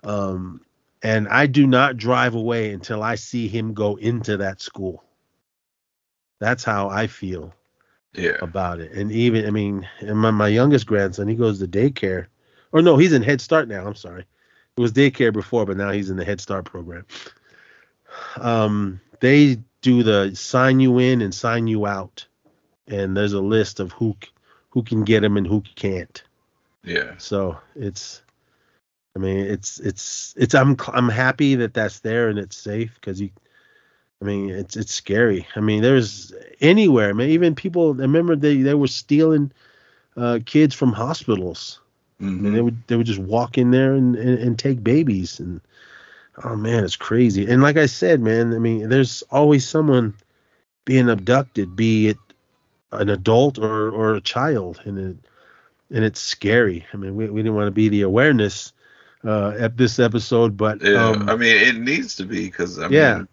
Um, 0.05 0.63
And 1.03 1.29
I 1.29 1.47
do 1.47 1.67
not 1.67 1.97
drive 1.99 2.35
away 2.35 2.73
until 2.73 3.03
I 3.03 3.17
see 3.17 3.49
him 3.49 3.75
go 3.75 3.97
into 3.97 4.39
that 4.39 4.61
school. 4.61 5.05
That's 6.41 6.65
how 6.65 6.89
I 6.91 7.07
feel 7.07 7.55
Yeah. 8.15 8.37
about 8.41 8.81
it. 8.81 8.93
And 8.93 9.13
even, 9.13 9.47
I 9.47 9.51
mean, 9.51 9.89
and 10.01 10.19
my, 10.19 10.31
my 10.31 10.49
youngest 10.49 10.87
grandson, 10.87 11.29
he 11.29 11.35
goes 11.37 11.59
to 11.61 11.69
daycare. 11.69 12.27
Or 12.73 12.83
no, 12.83 12.97
he's 12.97 13.13
in 13.13 13.23
Head 13.23 13.41
Start 13.41 13.69
now. 13.69 13.87
I'm 13.87 13.95
sorry. 13.95 14.25
It 14.77 14.81
was 14.81 14.93
daycare 14.93 15.33
before, 15.33 15.67
but 15.67 15.77
now 15.77 15.91
he's 15.91 16.11
in 16.11 16.17
the 16.17 16.25
Head 16.25 16.41
Start 16.41 16.65
program. 16.65 17.07
Um, 18.37 19.01
they 19.21 19.59
do 19.83 20.03
the 20.03 20.35
sign 20.35 20.81
you 20.81 20.99
in 20.99 21.21
and 21.23 21.35
sign 21.35 21.67
you 21.67 21.87
out. 21.87 22.27
And 22.89 23.17
there's 23.17 23.33
a 23.33 23.41
list 23.41 23.81
of 23.81 23.93
who 23.93 24.17
who 24.71 24.83
can 24.83 25.05
get 25.05 25.21
them 25.21 25.37
and 25.37 25.47
who 25.47 25.63
can't. 25.75 26.23
Yeah. 26.85 27.15
So 27.19 27.59
it's, 27.77 28.23
I 29.17 29.19
mean, 29.21 29.39
it's 29.47 29.79
it's 29.81 30.35
it's 30.37 30.55
I'm 30.55 30.77
I'm 30.93 31.09
happy 31.09 31.55
that 31.57 31.75
that's 31.75 32.01
there 32.01 32.29
and 32.29 32.39
it's 32.39 32.57
safe 32.57 32.95
because 32.95 33.21
you, 33.21 33.31
I 34.21 34.25
mean, 34.25 34.51
it's 34.51 34.77
it's 34.77 34.93
scary. 34.93 35.47
I 35.57 35.61
mean, 35.61 35.83
there's 35.83 36.33
anywhere, 36.61 37.15
man. 37.15 37.29
Even 37.31 37.55
people. 37.55 37.93
I 37.99 38.03
remember 38.03 38.37
they 38.37 38.63
they 38.63 38.75
were 38.75 38.89
stealing 38.89 39.53
uh, 40.17 40.39
kids 40.45 40.75
from 40.75 40.93
hospitals. 40.93 41.81
I 42.37 42.41
mean, 42.43 42.53
Mhm. 42.53 42.55
they 42.55 42.61
would 42.63 42.87
they 42.87 42.97
would 42.97 43.07
just 43.07 43.21
walk 43.21 43.59
in 43.59 43.71
there 43.71 43.95
and, 43.95 44.17
and 44.17 44.39
and 44.39 44.59
take 44.59 44.83
babies 44.83 45.41
and 45.41 45.61
oh 46.45 46.57
man, 46.57 46.85
it's 46.85 46.97
crazy. 46.97 47.47
And 47.47 47.63
like 47.63 47.77
I 47.77 47.87
said, 47.87 48.21
man, 48.21 48.55
I 48.55 48.59
mean, 48.59 48.89
there's 48.89 49.23
always 49.31 49.67
someone 49.69 50.15
being 50.85 51.09
abducted, 51.09 51.77
be 51.77 52.09
it 52.09 52.19
an 52.93 53.09
adult 53.09 53.59
or 53.59 53.91
or 53.91 54.15
a 54.15 54.21
child, 54.21 54.81
and 54.85 54.99
it 54.99 55.17
and 55.91 56.05
it's 56.05 56.21
scary. 56.21 56.87
I 56.93 56.97
mean, 56.97 57.15
we 57.17 57.29
we 57.29 57.43
didn't 57.43 57.55
want 57.57 57.69
to 57.69 57.73
be 57.73 57.89
the 57.89 58.03
awareness 58.03 58.73
uh 59.25 59.55
at 59.59 59.77
this 59.77 59.99
episode, 59.99 60.57
but 60.57 60.83
Yeah. 60.83 61.11
um, 61.11 61.29
I 61.29 61.37
mean, 61.37 61.57
it 61.57 61.77
needs 61.77 62.17
to 62.17 62.25
be 62.25 62.47
because 62.47 62.79
I 62.79 62.89
Yeah. 62.89 63.19
mean, 63.19 63.29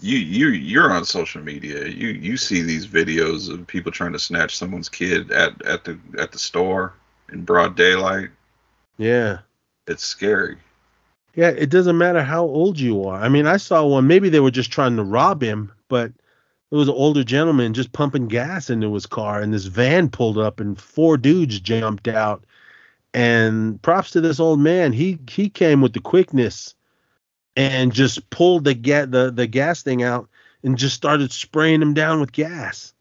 you 0.00 0.18
you 0.18 0.48
you're 0.48 0.90
on 0.92 1.04
social 1.04 1.42
media. 1.42 1.86
You 1.86 2.08
you 2.08 2.36
see 2.36 2.62
these 2.62 2.86
videos 2.86 3.52
of 3.52 3.66
people 3.66 3.90
trying 3.92 4.12
to 4.12 4.18
snatch 4.18 4.56
someone's 4.56 4.88
kid 4.88 5.30
at 5.32 5.60
at 5.62 5.84
the 5.84 5.98
at 6.18 6.32
the 6.32 6.38
store 6.38 6.94
in 7.32 7.44
broad 7.44 7.76
daylight. 7.76 8.30
yeah. 8.98 9.38
It's 9.86 10.04
scary. 10.04 10.58
Yeah, 11.38 11.50
it 11.50 11.70
doesn't 11.70 11.96
matter 11.96 12.24
how 12.24 12.42
old 12.46 12.80
you 12.80 13.04
are. 13.04 13.20
I 13.20 13.28
mean, 13.28 13.46
I 13.46 13.58
saw 13.58 13.86
one. 13.86 14.08
Maybe 14.08 14.28
they 14.28 14.40
were 14.40 14.50
just 14.50 14.72
trying 14.72 14.96
to 14.96 15.04
rob 15.04 15.40
him, 15.40 15.70
but 15.86 16.10
it 16.72 16.74
was 16.74 16.88
an 16.88 16.96
older 16.96 17.22
gentleman 17.22 17.74
just 17.74 17.92
pumping 17.92 18.26
gas 18.26 18.70
into 18.70 18.92
his 18.92 19.06
car, 19.06 19.40
and 19.40 19.54
this 19.54 19.66
van 19.66 20.08
pulled 20.08 20.36
up, 20.36 20.58
and 20.58 20.80
four 20.80 21.16
dudes 21.16 21.60
jumped 21.60 22.08
out. 22.08 22.42
And 23.14 23.80
props 23.82 24.10
to 24.10 24.20
this 24.20 24.40
old 24.40 24.58
man. 24.58 24.92
He 24.92 25.16
he 25.30 25.48
came 25.48 25.80
with 25.80 25.92
the 25.92 26.00
quickness, 26.00 26.74
and 27.54 27.92
just 27.92 28.30
pulled 28.30 28.64
the 28.64 28.74
get 28.74 29.12
the 29.12 29.30
the 29.30 29.46
gas 29.46 29.84
thing 29.84 30.02
out, 30.02 30.28
and 30.64 30.76
just 30.76 30.96
started 30.96 31.30
spraying 31.30 31.80
him 31.80 31.94
down 31.94 32.18
with 32.18 32.32
gas. 32.32 32.94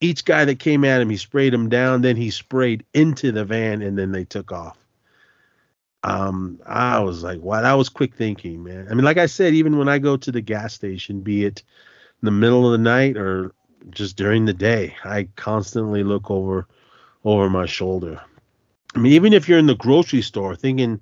Each 0.00 0.24
guy 0.24 0.44
that 0.44 0.58
came 0.58 0.84
at 0.84 1.00
him, 1.00 1.08
he 1.08 1.18
sprayed 1.18 1.54
him 1.54 1.68
down. 1.68 2.02
Then 2.02 2.16
he 2.16 2.30
sprayed 2.30 2.84
into 2.94 3.30
the 3.30 3.44
van, 3.44 3.80
and 3.80 3.96
then 3.96 4.10
they 4.10 4.24
took 4.24 4.50
off 4.50 4.76
um 6.02 6.58
i 6.66 6.98
was 6.98 7.22
like 7.22 7.40
wow 7.40 7.60
that 7.60 7.74
was 7.74 7.88
quick 7.88 8.14
thinking 8.14 8.62
man. 8.62 8.86
I 8.90 8.94
mean 8.94 9.04
like 9.04 9.18
i 9.18 9.26
said 9.26 9.54
even 9.54 9.76
when 9.76 9.88
i 9.88 9.98
go 9.98 10.16
to 10.16 10.32
the 10.32 10.40
gas 10.40 10.72
station 10.74 11.20
be 11.20 11.44
it 11.44 11.62
in 12.22 12.26
the 12.26 12.30
middle 12.30 12.64
of 12.66 12.72
the 12.72 12.78
night 12.78 13.16
or 13.16 13.52
just 13.90 14.16
during 14.16 14.46
the 14.46 14.54
day 14.54 14.96
i 15.04 15.28
constantly 15.36 16.02
look 16.02 16.30
over 16.30 16.66
over 17.24 17.50
my 17.50 17.66
shoulder. 17.66 18.20
I 18.94 18.98
mean 18.98 19.12
even 19.12 19.34
if 19.34 19.48
you're 19.48 19.58
in 19.58 19.66
the 19.66 19.74
grocery 19.74 20.22
store 20.22 20.56
thinking 20.56 21.00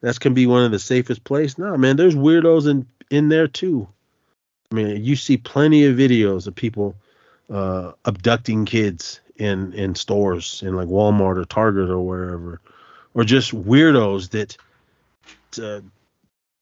that's 0.00 0.18
gonna 0.18 0.34
be 0.34 0.46
one 0.46 0.64
of 0.64 0.70
the 0.70 0.78
safest 0.78 1.22
place 1.24 1.58
no 1.58 1.76
man 1.76 1.96
there's 1.96 2.16
weirdos 2.16 2.68
in 2.68 2.86
in 3.10 3.28
there 3.28 3.48
too. 3.48 3.86
I 4.72 4.74
mean 4.74 5.04
you 5.04 5.16
see 5.16 5.36
plenty 5.36 5.84
of 5.84 5.96
videos 5.96 6.46
of 6.46 6.54
people 6.54 6.94
uh 7.50 7.92
abducting 8.06 8.64
kids 8.64 9.20
in 9.36 9.74
in 9.74 9.94
stores 9.94 10.62
in 10.64 10.76
like 10.76 10.88
walmart 10.88 11.36
or 11.36 11.44
target 11.44 11.90
or 11.90 12.00
wherever 12.00 12.60
or 13.14 13.24
just 13.24 13.52
weirdos 13.52 14.30
that 14.30 14.56
uh, 15.62 15.80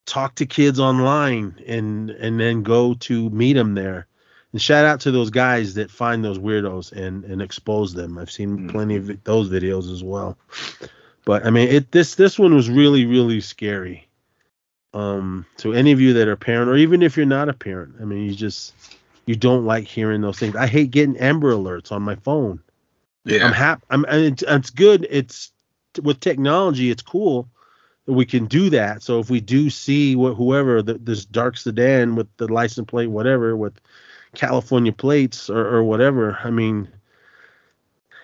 talk 0.06 0.34
to 0.36 0.46
kids 0.46 0.80
online 0.80 1.54
and 1.66 2.10
and 2.10 2.40
then 2.40 2.62
go 2.62 2.94
to 2.94 3.30
meet 3.30 3.54
them 3.54 3.74
there. 3.74 4.06
And 4.52 4.62
shout 4.62 4.86
out 4.86 5.00
to 5.00 5.10
those 5.10 5.30
guys 5.30 5.74
that 5.74 5.90
find 5.90 6.24
those 6.24 6.38
weirdos 6.38 6.92
and 6.92 7.24
and 7.24 7.42
expose 7.42 7.94
them. 7.94 8.18
I've 8.18 8.30
seen 8.30 8.68
plenty 8.68 8.96
of 8.96 9.22
those 9.24 9.50
videos 9.50 9.92
as 9.92 10.02
well. 10.02 10.38
But 11.24 11.46
I 11.46 11.50
mean, 11.50 11.68
it 11.68 11.92
this 11.92 12.14
this 12.14 12.38
one 12.38 12.54
was 12.54 12.70
really 12.70 13.04
really 13.04 13.40
scary. 13.40 14.06
Um, 14.94 15.44
to 15.58 15.74
any 15.74 15.92
of 15.92 16.00
you 16.00 16.14
that 16.14 16.28
are 16.28 16.36
parent, 16.36 16.70
or 16.70 16.76
even 16.76 17.02
if 17.02 17.14
you're 17.16 17.26
not 17.26 17.50
a 17.50 17.52
parent, 17.52 17.96
I 18.00 18.04
mean, 18.04 18.24
you 18.24 18.34
just 18.34 18.72
you 19.26 19.36
don't 19.36 19.66
like 19.66 19.84
hearing 19.84 20.22
those 20.22 20.38
things. 20.38 20.56
I 20.56 20.66
hate 20.66 20.90
getting 20.90 21.18
Amber 21.18 21.52
Alerts 21.52 21.92
on 21.92 22.00
my 22.00 22.14
phone. 22.16 22.60
Yeah. 23.24 23.46
I'm 23.46 23.52
happy. 23.52 23.82
I'm. 23.90 24.06
It's, 24.08 24.42
it's 24.42 24.70
good. 24.70 25.06
It's 25.10 25.52
with 26.02 26.20
technology. 26.20 26.90
It's 26.90 27.02
cool 27.02 27.48
that 28.06 28.12
we 28.12 28.24
can 28.24 28.46
do 28.46 28.70
that. 28.70 29.02
So 29.02 29.20
if 29.20 29.30
we 29.30 29.40
do 29.40 29.70
see 29.70 30.16
what 30.16 30.34
whoever 30.34 30.82
the, 30.82 30.94
this 30.94 31.24
dark 31.24 31.56
sedan 31.56 32.16
with 32.16 32.28
the 32.38 32.52
license 32.52 32.88
plate, 32.88 33.08
whatever, 33.08 33.56
with 33.56 33.80
California 34.34 34.92
plates 34.92 35.50
or, 35.50 35.66
or 35.66 35.82
whatever, 35.84 36.38
I 36.42 36.50
mean, 36.50 36.88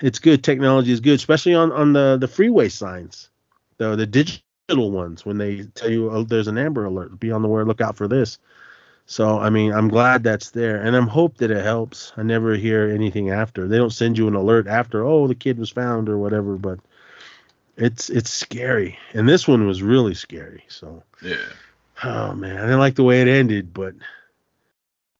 it's 0.00 0.18
good. 0.18 0.42
Technology 0.42 0.92
is 0.92 1.00
good, 1.00 1.14
especially 1.14 1.55
on 1.55 1.72
on 1.72 1.92
the 1.92 2.16
the 2.20 2.29
freeway 2.29 2.68
signs, 2.68 3.31
the 3.79 3.96
the 3.96 4.07
digital 4.07 4.90
ones 4.90 5.24
when 5.24 5.38
they 5.38 5.64
tell 5.74 5.90
you 5.90 6.11
oh, 6.11 6.24
there's 6.24 6.48
an 6.48 6.59
Amber 6.59 6.85
Alert. 6.85 7.18
Be 7.20 7.31
on 7.31 7.42
the 7.42 7.48
word, 7.48 7.66
look 7.68 7.81
out 7.81 7.96
for 7.96 8.09
this. 8.09 8.38
So 9.07 9.38
I 9.38 9.50
mean, 9.50 9.72
I'm 9.72 9.88
glad 9.88 10.22
that's 10.22 10.50
there, 10.50 10.81
and 10.83 10.96
I'm 10.96 11.07
hope 11.07 11.38
that 11.38 11.50
it 11.50 11.62
helps. 11.62 12.12
I 12.16 12.22
never 12.22 12.55
hear 12.55 12.88
anything 12.88 13.31
after. 13.31 13.68
They 13.68 13.77
don't 13.77 13.92
send 13.92 14.16
you 14.16 14.29
an 14.29 14.35
alert 14.35 14.66
after, 14.66 15.05
oh, 15.05 15.27
the 15.29 15.35
kid 15.35 15.59
was 15.59 15.70
found 15.70 16.09
or 16.09 16.18
whatever. 16.18 16.57
But 16.57 16.81
it's 17.76 18.10
it's 18.10 18.32
scary, 18.32 18.98
and 19.12 19.28
this 19.28 19.48
one 19.48 19.66
was 19.66 19.82
really 19.82 20.14
scary. 20.14 20.64
So, 20.68 21.02
yeah. 21.22 21.37
oh 22.04 22.34
man, 22.34 22.56
I 22.56 22.62
didn't 22.62 22.78
like 22.78 22.94
the 22.94 23.04
way 23.04 23.20
it 23.20 23.28
ended, 23.28 23.74
but 23.74 23.94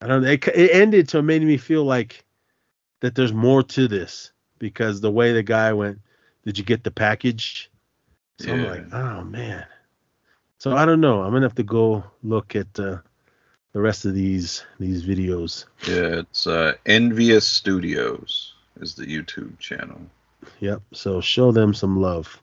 I 0.01 0.07
don't. 0.07 0.25
It, 0.25 0.47
it 0.49 0.71
ended 0.73 1.11
so 1.11 1.19
it 1.19 1.23
made 1.23 1.43
me 1.43 1.57
feel 1.57 1.85
like 1.85 2.25
that 3.01 3.15
there's 3.15 3.33
more 3.33 3.63
to 3.63 3.89
this 3.89 4.33
because 4.59 5.01
the 5.01 5.11
way 5.11 5.33
the 5.33 5.43
guy 5.43 5.73
went, 5.73 6.01
did 6.45 6.59
you 6.59 6.65
get 6.65 6.85
the 6.85 6.91
package? 6.91 7.71
So 8.39 8.53
I'm 8.53 8.65
like, 8.65 8.93
oh 8.93 9.25
man. 9.25 9.67
So 10.59 10.77
I 10.77 10.85
don't 10.85 11.01
know. 11.01 11.23
I'm 11.23 11.33
gonna 11.33 11.47
have 11.47 11.55
to 11.57 11.63
go 11.63 12.05
look 12.23 12.57
at 12.57 12.79
uh, 12.79 12.99
the 13.73 13.81
rest 13.81 14.05
of 14.05 14.15
these 14.15 14.65
these 14.79 15.05
videos. 15.05 15.67
Yeah. 15.87 16.21
It's 16.21 16.47
uh, 16.47 16.75
Envious 16.87 17.47
Studios 17.47 18.55
is 18.81 18.95
the 18.95 19.07
YouTube 19.07 19.59
channel. 19.59 20.01
Yep. 20.61 20.83
So 20.93 21.21
show 21.21 21.53
them 21.53 21.75
some 21.75 22.01
love. 22.01 22.41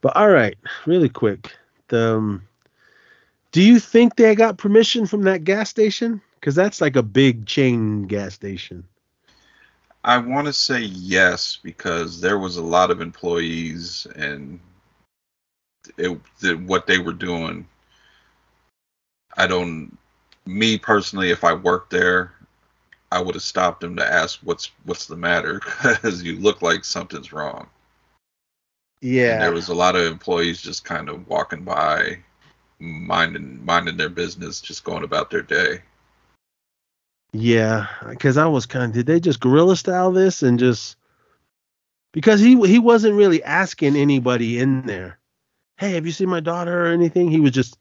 But 0.00 0.16
all 0.16 0.30
right, 0.30 0.56
really 0.86 1.08
quick. 1.08 1.52
The, 1.88 2.16
um, 2.16 2.48
do 3.52 3.62
you 3.62 3.78
think 3.78 4.16
they 4.16 4.34
got 4.34 4.58
permission 4.58 5.06
from 5.06 5.22
that 5.22 5.44
gas 5.44 5.68
station? 5.68 6.22
Because 6.34 6.54
that's 6.54 6.80
like 6.80 6.96
a 6.96 7.02
big 7.02 7.46
chain 7.46 8.06
gas 8.06 8.34
station. 8.34 8.84
I 10.02 10.16
want 10.16 10.46
to 10.46 10.52
say 10.52 10.80
yes 10.80 11.58
because 11.62 12.20
there 12.20 12.38
was 12.38 12.56
a 12.56 12.62
lot 12.62 12.90
of 12.90 13.02
employees 13.02 14.06
and 14.16 14.58
it, 15.98 16.18
the, 16.40 16.54
what 16.54 16.86
they 16.86 16.98
were 16.98 17.12
doing. 17.12 17.66
I 19.36 19.46
don't. 19.46 19.96
Me 20.46 20.78
personally, 20.78 21.30
if 21.30 21.44
I 21.44 21.52
worked 21.52 21.90
there, 21.90 22.32
I 23.12 23.20
would 23.20 23.34
have 23.34 23.42
stopped 23.42 23.80
them 23.80 23.96
to 23.96 24.12
ask 24.12 24.40
what's 24.42 24.70
what's 24.84 25.06
the 25.06 25.16
matter 25.16 25.60
because 25.82 26.22
you 26.22 26.38
look 26.38 26.62
like 26.62 26.84
something's 26.84 27.32
wrong. 27.32 27.68
And 29.34 29.42
there 29.42 29.52
was 29.52 29.68
a 29.68 29.74
lot 29.74 29.96
of 29.96 30.04
employees 30.04 30.60
just 30.60 30.84
kind 30.84 31.08
of 31.08 31.26
walking 31.28 31.64
by, 31.64 32.18
minding 32.78 33.64
minding 33.64 33.96
their 33.96 34.08
business, 34.08 34.60
just 34.60 34.84
going 34.84 35.04
about 35.04 35.30
their 35.30 35.42
day. 35.42 35.80
Yeah. 37.32 37.86
Because 38.08 38.36
I 38.36 38.46
was 38.46 38.66
kind 38.66 38.86
of. 38.86 38.92
Did 38.92 39.06
they 39.06 39.20
just 39.20 39.40
guerrilla 39.40 39.76
style 39.76 40.12
this 40.12 40.42
and 40.42 40.58
just? 40.58 40.96
Because 42.12 42.40
he 42.40 42.60
he 42.66 42.78
wasn't 42.78 43.14
really 43.14 43.42
asking 43.42 43.96
anybody 43.96 44.58
in 44.58 44.82
there. 44.82 45.18
Hey, 45.78 45.92
have 45.92 46.04
you 46.04 46.12
seen 46.12 46.28
my 46.28 46.40
daughter 46.40 46.84
or 46.84 46.88
anything? 46.88 47.30
He 47.30 47.40
was 47.40 47.52
just 47.52 47.78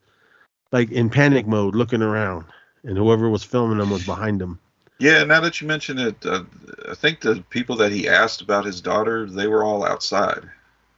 like 0.71 0.91
in 0.91 1.09
panic 1.09 1.47
mode, 1.47 1.75
looking 1.75 2.01
around, 2.01 2.45
and 2.83 2.97
whoever 2.97 3.27
was 3.27 3.43
filming 3.43 3.79
him 3.79 3.89
was 3.89 4.05
behind 4.05 4.41
him. 4.41 4.59
Yeah, 4.99 5.23
now 5.23 5.39
that 5.39 5.59
you 5.59 5.67
mention 5.67 5.97
it, 5.97 6.25
uh, 6.25 6.43
I 6.89 6.93
think 6.93 7.21
the 7.21 7.43
people 7.49 7.75
that 7.77 7.91
he 7.91 8.07
asked 8.07 8.41
about 8.41 8.65
his 8.65 8.81
daughter, 8.81 9.25
they 9.25 9.47
were 9.47 9.63
all 9.63 9.85
outside. 9.85 10.43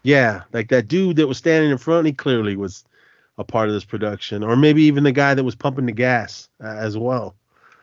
Yeah, 0.03 0.43
like 0.53 0.69
that 0.69 0.87
dude 0.87 1.17
that 1.17 1.27
was 1.27 1.37
standing 1.37 1.69
in 1.71 1.77
front, 1.77 2.07
he 2.07 2.13
clearly 2.13 2.55
was 2.55 2.83
a 3.37 3.43
part 3.43 3.69
of 3.69 3.73
this 3.75 3.85
production, 3.85 4.43
or 4.43 4.55
maybe 4.55 4.83
even 4.83 5.03
the 5.03 5.11
guy 5.11 5.33
that 5.33 5.43
was 5.43 5.55
pumping 5.55 5.85
the 5.85 5.91
gas 5.91 6.49
uh, 6.63 6.67
as 6.67 6.97
well. 6.97 7.35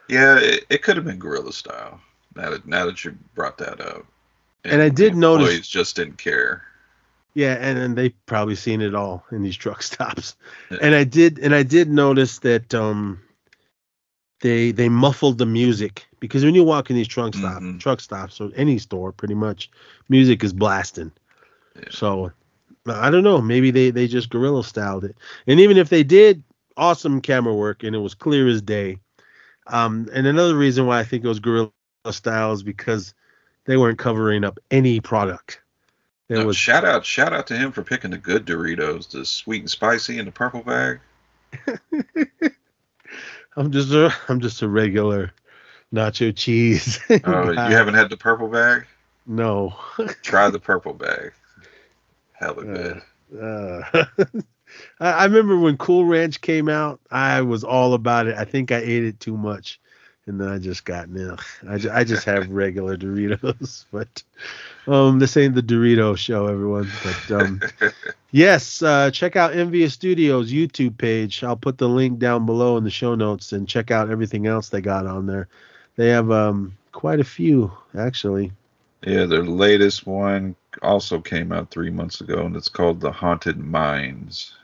Yeah, 0.08 0.38
it, 0.38 0.64
it 0.70 0.82
could 0.82 0.96
have 0.96 1.04
been 1.04 1.18
guerrilla 1.18 1.52
style. 1.52 2.00
Now 2.34 2.50
that 2.50 2.66
now 2.66 2.86
that 2.86 3.04
you 3.04 3.16
brought 3.34 3.58
that 3.58 3.80
up, 3.80 4.04
And 4.64 4.80
I 4.82 4.88
the 4.88 4.94
did 4.94 5.16
notice- 5.16 5.46
employees 5.48 5.68
just 5.68 5.96
didn't 5.96 6.18
care. 6.18 6.62
Yeah, 7.34 7.54
and, 7.60 7.78
and 7.78 7.96
they 7.96 8.08
probably 8.26 8.56
seen 8.56 8.80
it 8.80 8.94
all 8.96 9.24
in 9.30 9.42
these 9.42 9.56
truck 9.64 9.82
stops. 9.82 10.34
Yeah. 10.70 10.78
And 10.82 10.94
I 10.94 11.04
did 11.04 11.38
and 11.38 11.54
I 11.54 11.62
did 11.62 11.88
notice 11.88 12.38
that 12.40 12.74
um 12.74 13.20
they 14.40 14.72
they 14.72 14.88
muffled 14.88 15.38
the 15.38 15.46
music 15.46 16.06
because 16.20 16.44
when 16.44 16.54
you 16.54 16.64
walk 16.64 16.90
in 16.90 16.96
these 16.96 17.08
truck 17.08 17.34
stop 17.34 17.62
Mhm. 17.62 17.78
truck 17.80 18.00
stops 18.00 18.40
or 18.40 18.50
any 18.56 18.78
store 18.78 19.12
pretty 19.12 19.34
much 19.34 19.70
music 20.08 20.42
is 20.44 20.52
blasting. 20.52 21.12
Yeah. 21.78 21.84
So 21.90 22.32
I 22.86 23.10
don't 23.10 23.24
know, 23.24 23.40
maybe 23.40 23.70
they 23.70 23.90
they 23.90 24.06
just 24.08 24.30
guerrilla 24.30 24.64
styled 24.64 25.04
it. 25.04 25.16
And 25.46 25.60
even 25.60 25.76
if 25.76 25.88
they 25.88 26.02
did 26.04 26.42
awesome 26.76 27.20
camera 27.20 27.54
work 27.54 27.82
and 27.84 27.94
it 27.94 27.98
was 28.00 28.14
clear 28.14 28.48
as 28.48 28.62
day. 28.62 28.98
Um 29.66 30.08
and 30.12 30.26
another 30.26 30.56
reason 30.56 30.86
why 30.86 31.00
I 31.00 31.04
think 31.04 31.24
it 31.24 31.28
was 31.28 31.40
guerrilla 31.40 31.70
style 32.10 32.52
is 32.52 32.62
because 32.62 33.14
they 33.66 33.76
weren't 33.76 33.98
covering 33.98 34.44
up 34.44 34.58
any 34.70 35.00
product. 35.00 35.60
There 36.28 36.38
No, 36.38 36.44
was 36.44 36.56
shout 36.56 36.84
out, 36.84 37.04
shout 37.04 37.32
out 37.34 37.46
to 37.48 37.56
him 37.56 37.72
for 37.72 37.82
picking 37.82 38.10
the 38.12 38.18
good 38.18 38.46
Doritos, 38.46 39.10
the 39.10 39.24
sweet 39.26 39.60
and 39.60 39.70
spicy 39.70 40.18
in 40.18 40.24
the 40.26 40.32
purple 40.32 40.62
bag. 40.62 41.00
I'm 43.56 43.72
just 43.72 43.90
a 43.92 44.12
I'm 44.28 44.40
just 44.40 44.62
a 44.62 44.68
regular 44.68 45.32
nacho 45.94 46.34
cheese. 46.36 46.98
Oh, 47.24 47.50
you 47.52 47.76
haven't 47.76 47.94
had 47.94 48.10
the 48.10 48.16
purple 48.16 48.48
bag? 48.48 48.86
no. 49.26 49.74
Try 50.22 50.50
the 50.50 50.60
purple 50.60 50.94
bag. 50.94 51.32
Hella 52.38 52.64
good. 52.64 53.02
Uh, 53.40 53.82
I, 55.00 55.10
I 55.10 55.24
remember 55.24 55.58
when 55.58 55.76
Cool 55.76 56.04
Ranch 56.04 56.40
came 56.40 56.68
out, 56.68 57.00
I 57.10 57.42
was 57.42 57.64
all 57.64 57.94
about 57.94 58.26
it. 58.26 58.36
I 58.36 58.44
think 58.44 58.70
I 58.72 58.78
ate 58.78 59.04
it 59.04 59.20
too 59.20 59.36
much, 59.36 59.80
and 60.26 60.40
then 60.40 60.48
I 60.48 60.58
just 60.58 60.84
got 60.84 61.08
no. 61.08 61.36
I, 61.68 61.78
ju- 61.78 61.90
I 61.92 62.04
just 62.04 62.24
have 62.24 62.48
regular 62.50 62.96
Doritos, 62.96 63.86
but 63.92 64.22
um, 64.86 65.18
this 65.18 65.36
ain't 65.36 65.54
the 65.54 65.62
Dorito 65.62 66.16
show, 66.16 66.46
everyone. 66.46 66.88
But 67.02 67.34
um, 67.34 67.60
yes, 68.30 68.82
uh, 68.82 69.10
check 69.10 69.36
out 69.36 69.54
Envious 69.54 69.94
Studios 69.94 70.52
YouTube 70.52 70.96
page. 70.96 71.42
I'll 71.42 71.56
put 71.56 71.78
the 71.78 71.88
link 71.88 72.18
down 72.18 72.46
below 72.46 72.76
in 72.76 72.84
the 72.84 72.90
show 72.90 73.14
notes, 73.14 73.52
and 73.52 73.68
check 73.68 73.90
out 73.90 74.10
everything 74.10 74.46
else 74.46 74.68
they 74.68 74.80
got 74.80 75.06
on 75.06 75.26
there. 75.26 75.48
They 75.96 76.08
have 76.10 76.30
um 76.30 76.76
quite 76.92 77.20
a 77.20 77.24
few 77.24 77.72
actually. 77.96 78.52
Yeah, 79.02 79.24
their 79.26 79.44
latest 79.44 80.06
one 80.06 80.56
also 80.82 81.20
came 81.20 81.52
out 81.52 81.70
three 81.70 81.90
months 81.90 82.20
ago, 82.20 82.44
and 82.44 82.56
it's 82.56 82.68
called 82.68 83.00
The 83.00 83.12
Haunted 83.12 83.58
Mines. 83.58 84.54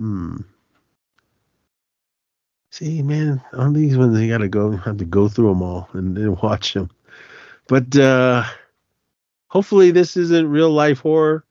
Hmm. 0.00 0.38
See, 2.72 3.02
man, 3.02 3.42
on 3.52 3.72
these 3.74 3.98
ones 3.98 4.18
you 4.18 4.28
gotta 4.28 4.48
go 4.48 4.76
have 4.76 4.96
to 4.98 5.04
go 5.04 5.28
through 5.28 5.48
them 5.48 5.62
all 5.62 5.88
and 5.92 6.16
then 6.16 6.36
watch 6.42 6.74
them. 6.74 6.90
But 7.68 7.94
uh 7.96 8.44
hopefully 9.48 9.90
this 9.90 10.16
isn't 10.16 10.48
real 10.48 10.70
life 10.70 11.00
horror 11.00 11.44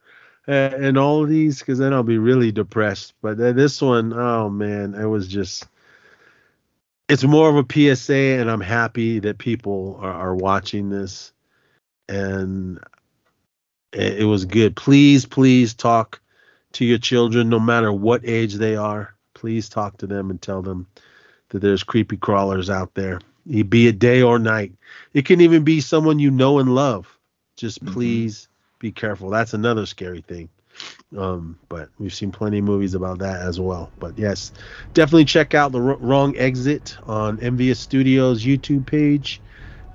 and 0.48 0.98
all 0.98 1.22
of 1.24 1.30
these, 1.30 1.60
because 1.60 1.78
then 1.78 1.94
I'll 1.94 2.02
be 2.02 2.18
really 2.18 2.52
depressed. 2.52 3.14
But 3.22 3.40
uh, 3.40 3.52
this 3.52 3.82
one, 3.82 4.14
oh 4.14 4.50
man, 4.50 4.96
it 4.96 5.06
was 5.06 5.28
just. 5.28 5.68
It's 7.10 7.24
more 7.24 7.50
of 7.50 7.56
a 7.56 7.66
PSA, 7.96 8.14
and 8.40 8.52
I'm 8.52 8.62
happy 8.62 9.20
that 9.20 9.40
people 9.40 9.98
are, 10.00 10.14
are 10.14 10.36
watching 10.36 10.90
this, 10.90 11.34
and 12.08 12.80
it, 13.92 14.20
it 14.20 14.26
was 14.26 14.46
good. 14.46 14.76
Please, 14.76 15.26
please 15.26 15.74
talk 15.74 16.22
to 16.74 16.86
your 16.86 17.00
children, 17.00 17.50
no 17.50 17.60
matter 17.60 17.92
what 17.92 18.22
age 18.24 18.54
they 18.56 18.76
are. 18.76 19.16
Please 19.34 19.70
talk 19.70 19.98
to 19.98 20.08
them 20.08 20.30
and 20.30 20.40
tell 20.40 20.62
them 20.62 20.86
that 21.50 21.60
there's 21.60 21.84
creepy 21.84 22.18
crawlers 22.18 22.70
out 22.70 22.94
there, 22.94 23.20
be 23.48 23.88
it 23.88 23.98
day 23.98 24.22
or 24.22 24.38
night. 24.38 24.74
It 25.14 25.26
can 25.26 25.42
even 25.42 25.64
be 25.64 25.82
someone 25.82 26.20
you 26.20 26.30
know 26.30 26.60
and 26.60 26.76
love. 26.76 27.18
Just 27.58 27.84
Mhm. 27.84 27.94
please 27.94 28.48
be 28.78 28.92
careful. 28.92 29.30
That's 29.32 29.56
another 29.56 29.86
scary 29.88 30.22
thing. 30.22 30.50
Um, 31.18 31.58
but 31.70 31.90
we've 31.98 32.14
seen 32.14 32.32
plenty 32.32 32.60
of 32.60 32.66
movies 32.66 32.94
about 32.94 33.20
that 33.20 33.42
as 33.42 33.60
well. 33.60 33.92
But 34.00 34.18
yes, 34.18 34.52
definitely 34.94 35.26
check 35.26 35.54
out 35.54 35.72
the 35.72 35.82
Wr- 35.82 35.98
Wrong 36.00 36.38
Exit 36.38 36.98
on 37.04 37.40
Envious 37.40 37.80
Studios 37.80 38.44
YouTube 38.44 38.86
page. 38.86 39.42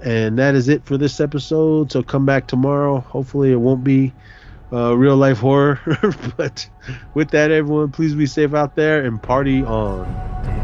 And 0.02 0.38
that 0.38 0.54
is 0.54 0.68
it 0.68 0.84
for 0.84 0.98
this 0.98 1.20
episode. 1.20 1.92
So 1.92 2.02
come 2.02 2.26
back 2.26 2.48
tomorrow. 2.48 2.98
Hopefully, 3.00 3.52
it 3.52 3.56
won't 3.56 3.84
be 3.84 4.12
uh, 4.72 4.96
real 4.96 5.16
life 5.16 5.38
horror. 5.38 5.80
but 6.36 6.68
with 7.14 7.30
that, 7.30 7.50
everyone, 7.50 7.92
please 7.92 8.14
be 8.14 8.26
safe 8.26 8.54
out 8.54 8.74
there 8.74 9.04
and 9.04 9.22
party 9.22 9.62
on. 9.62 10.63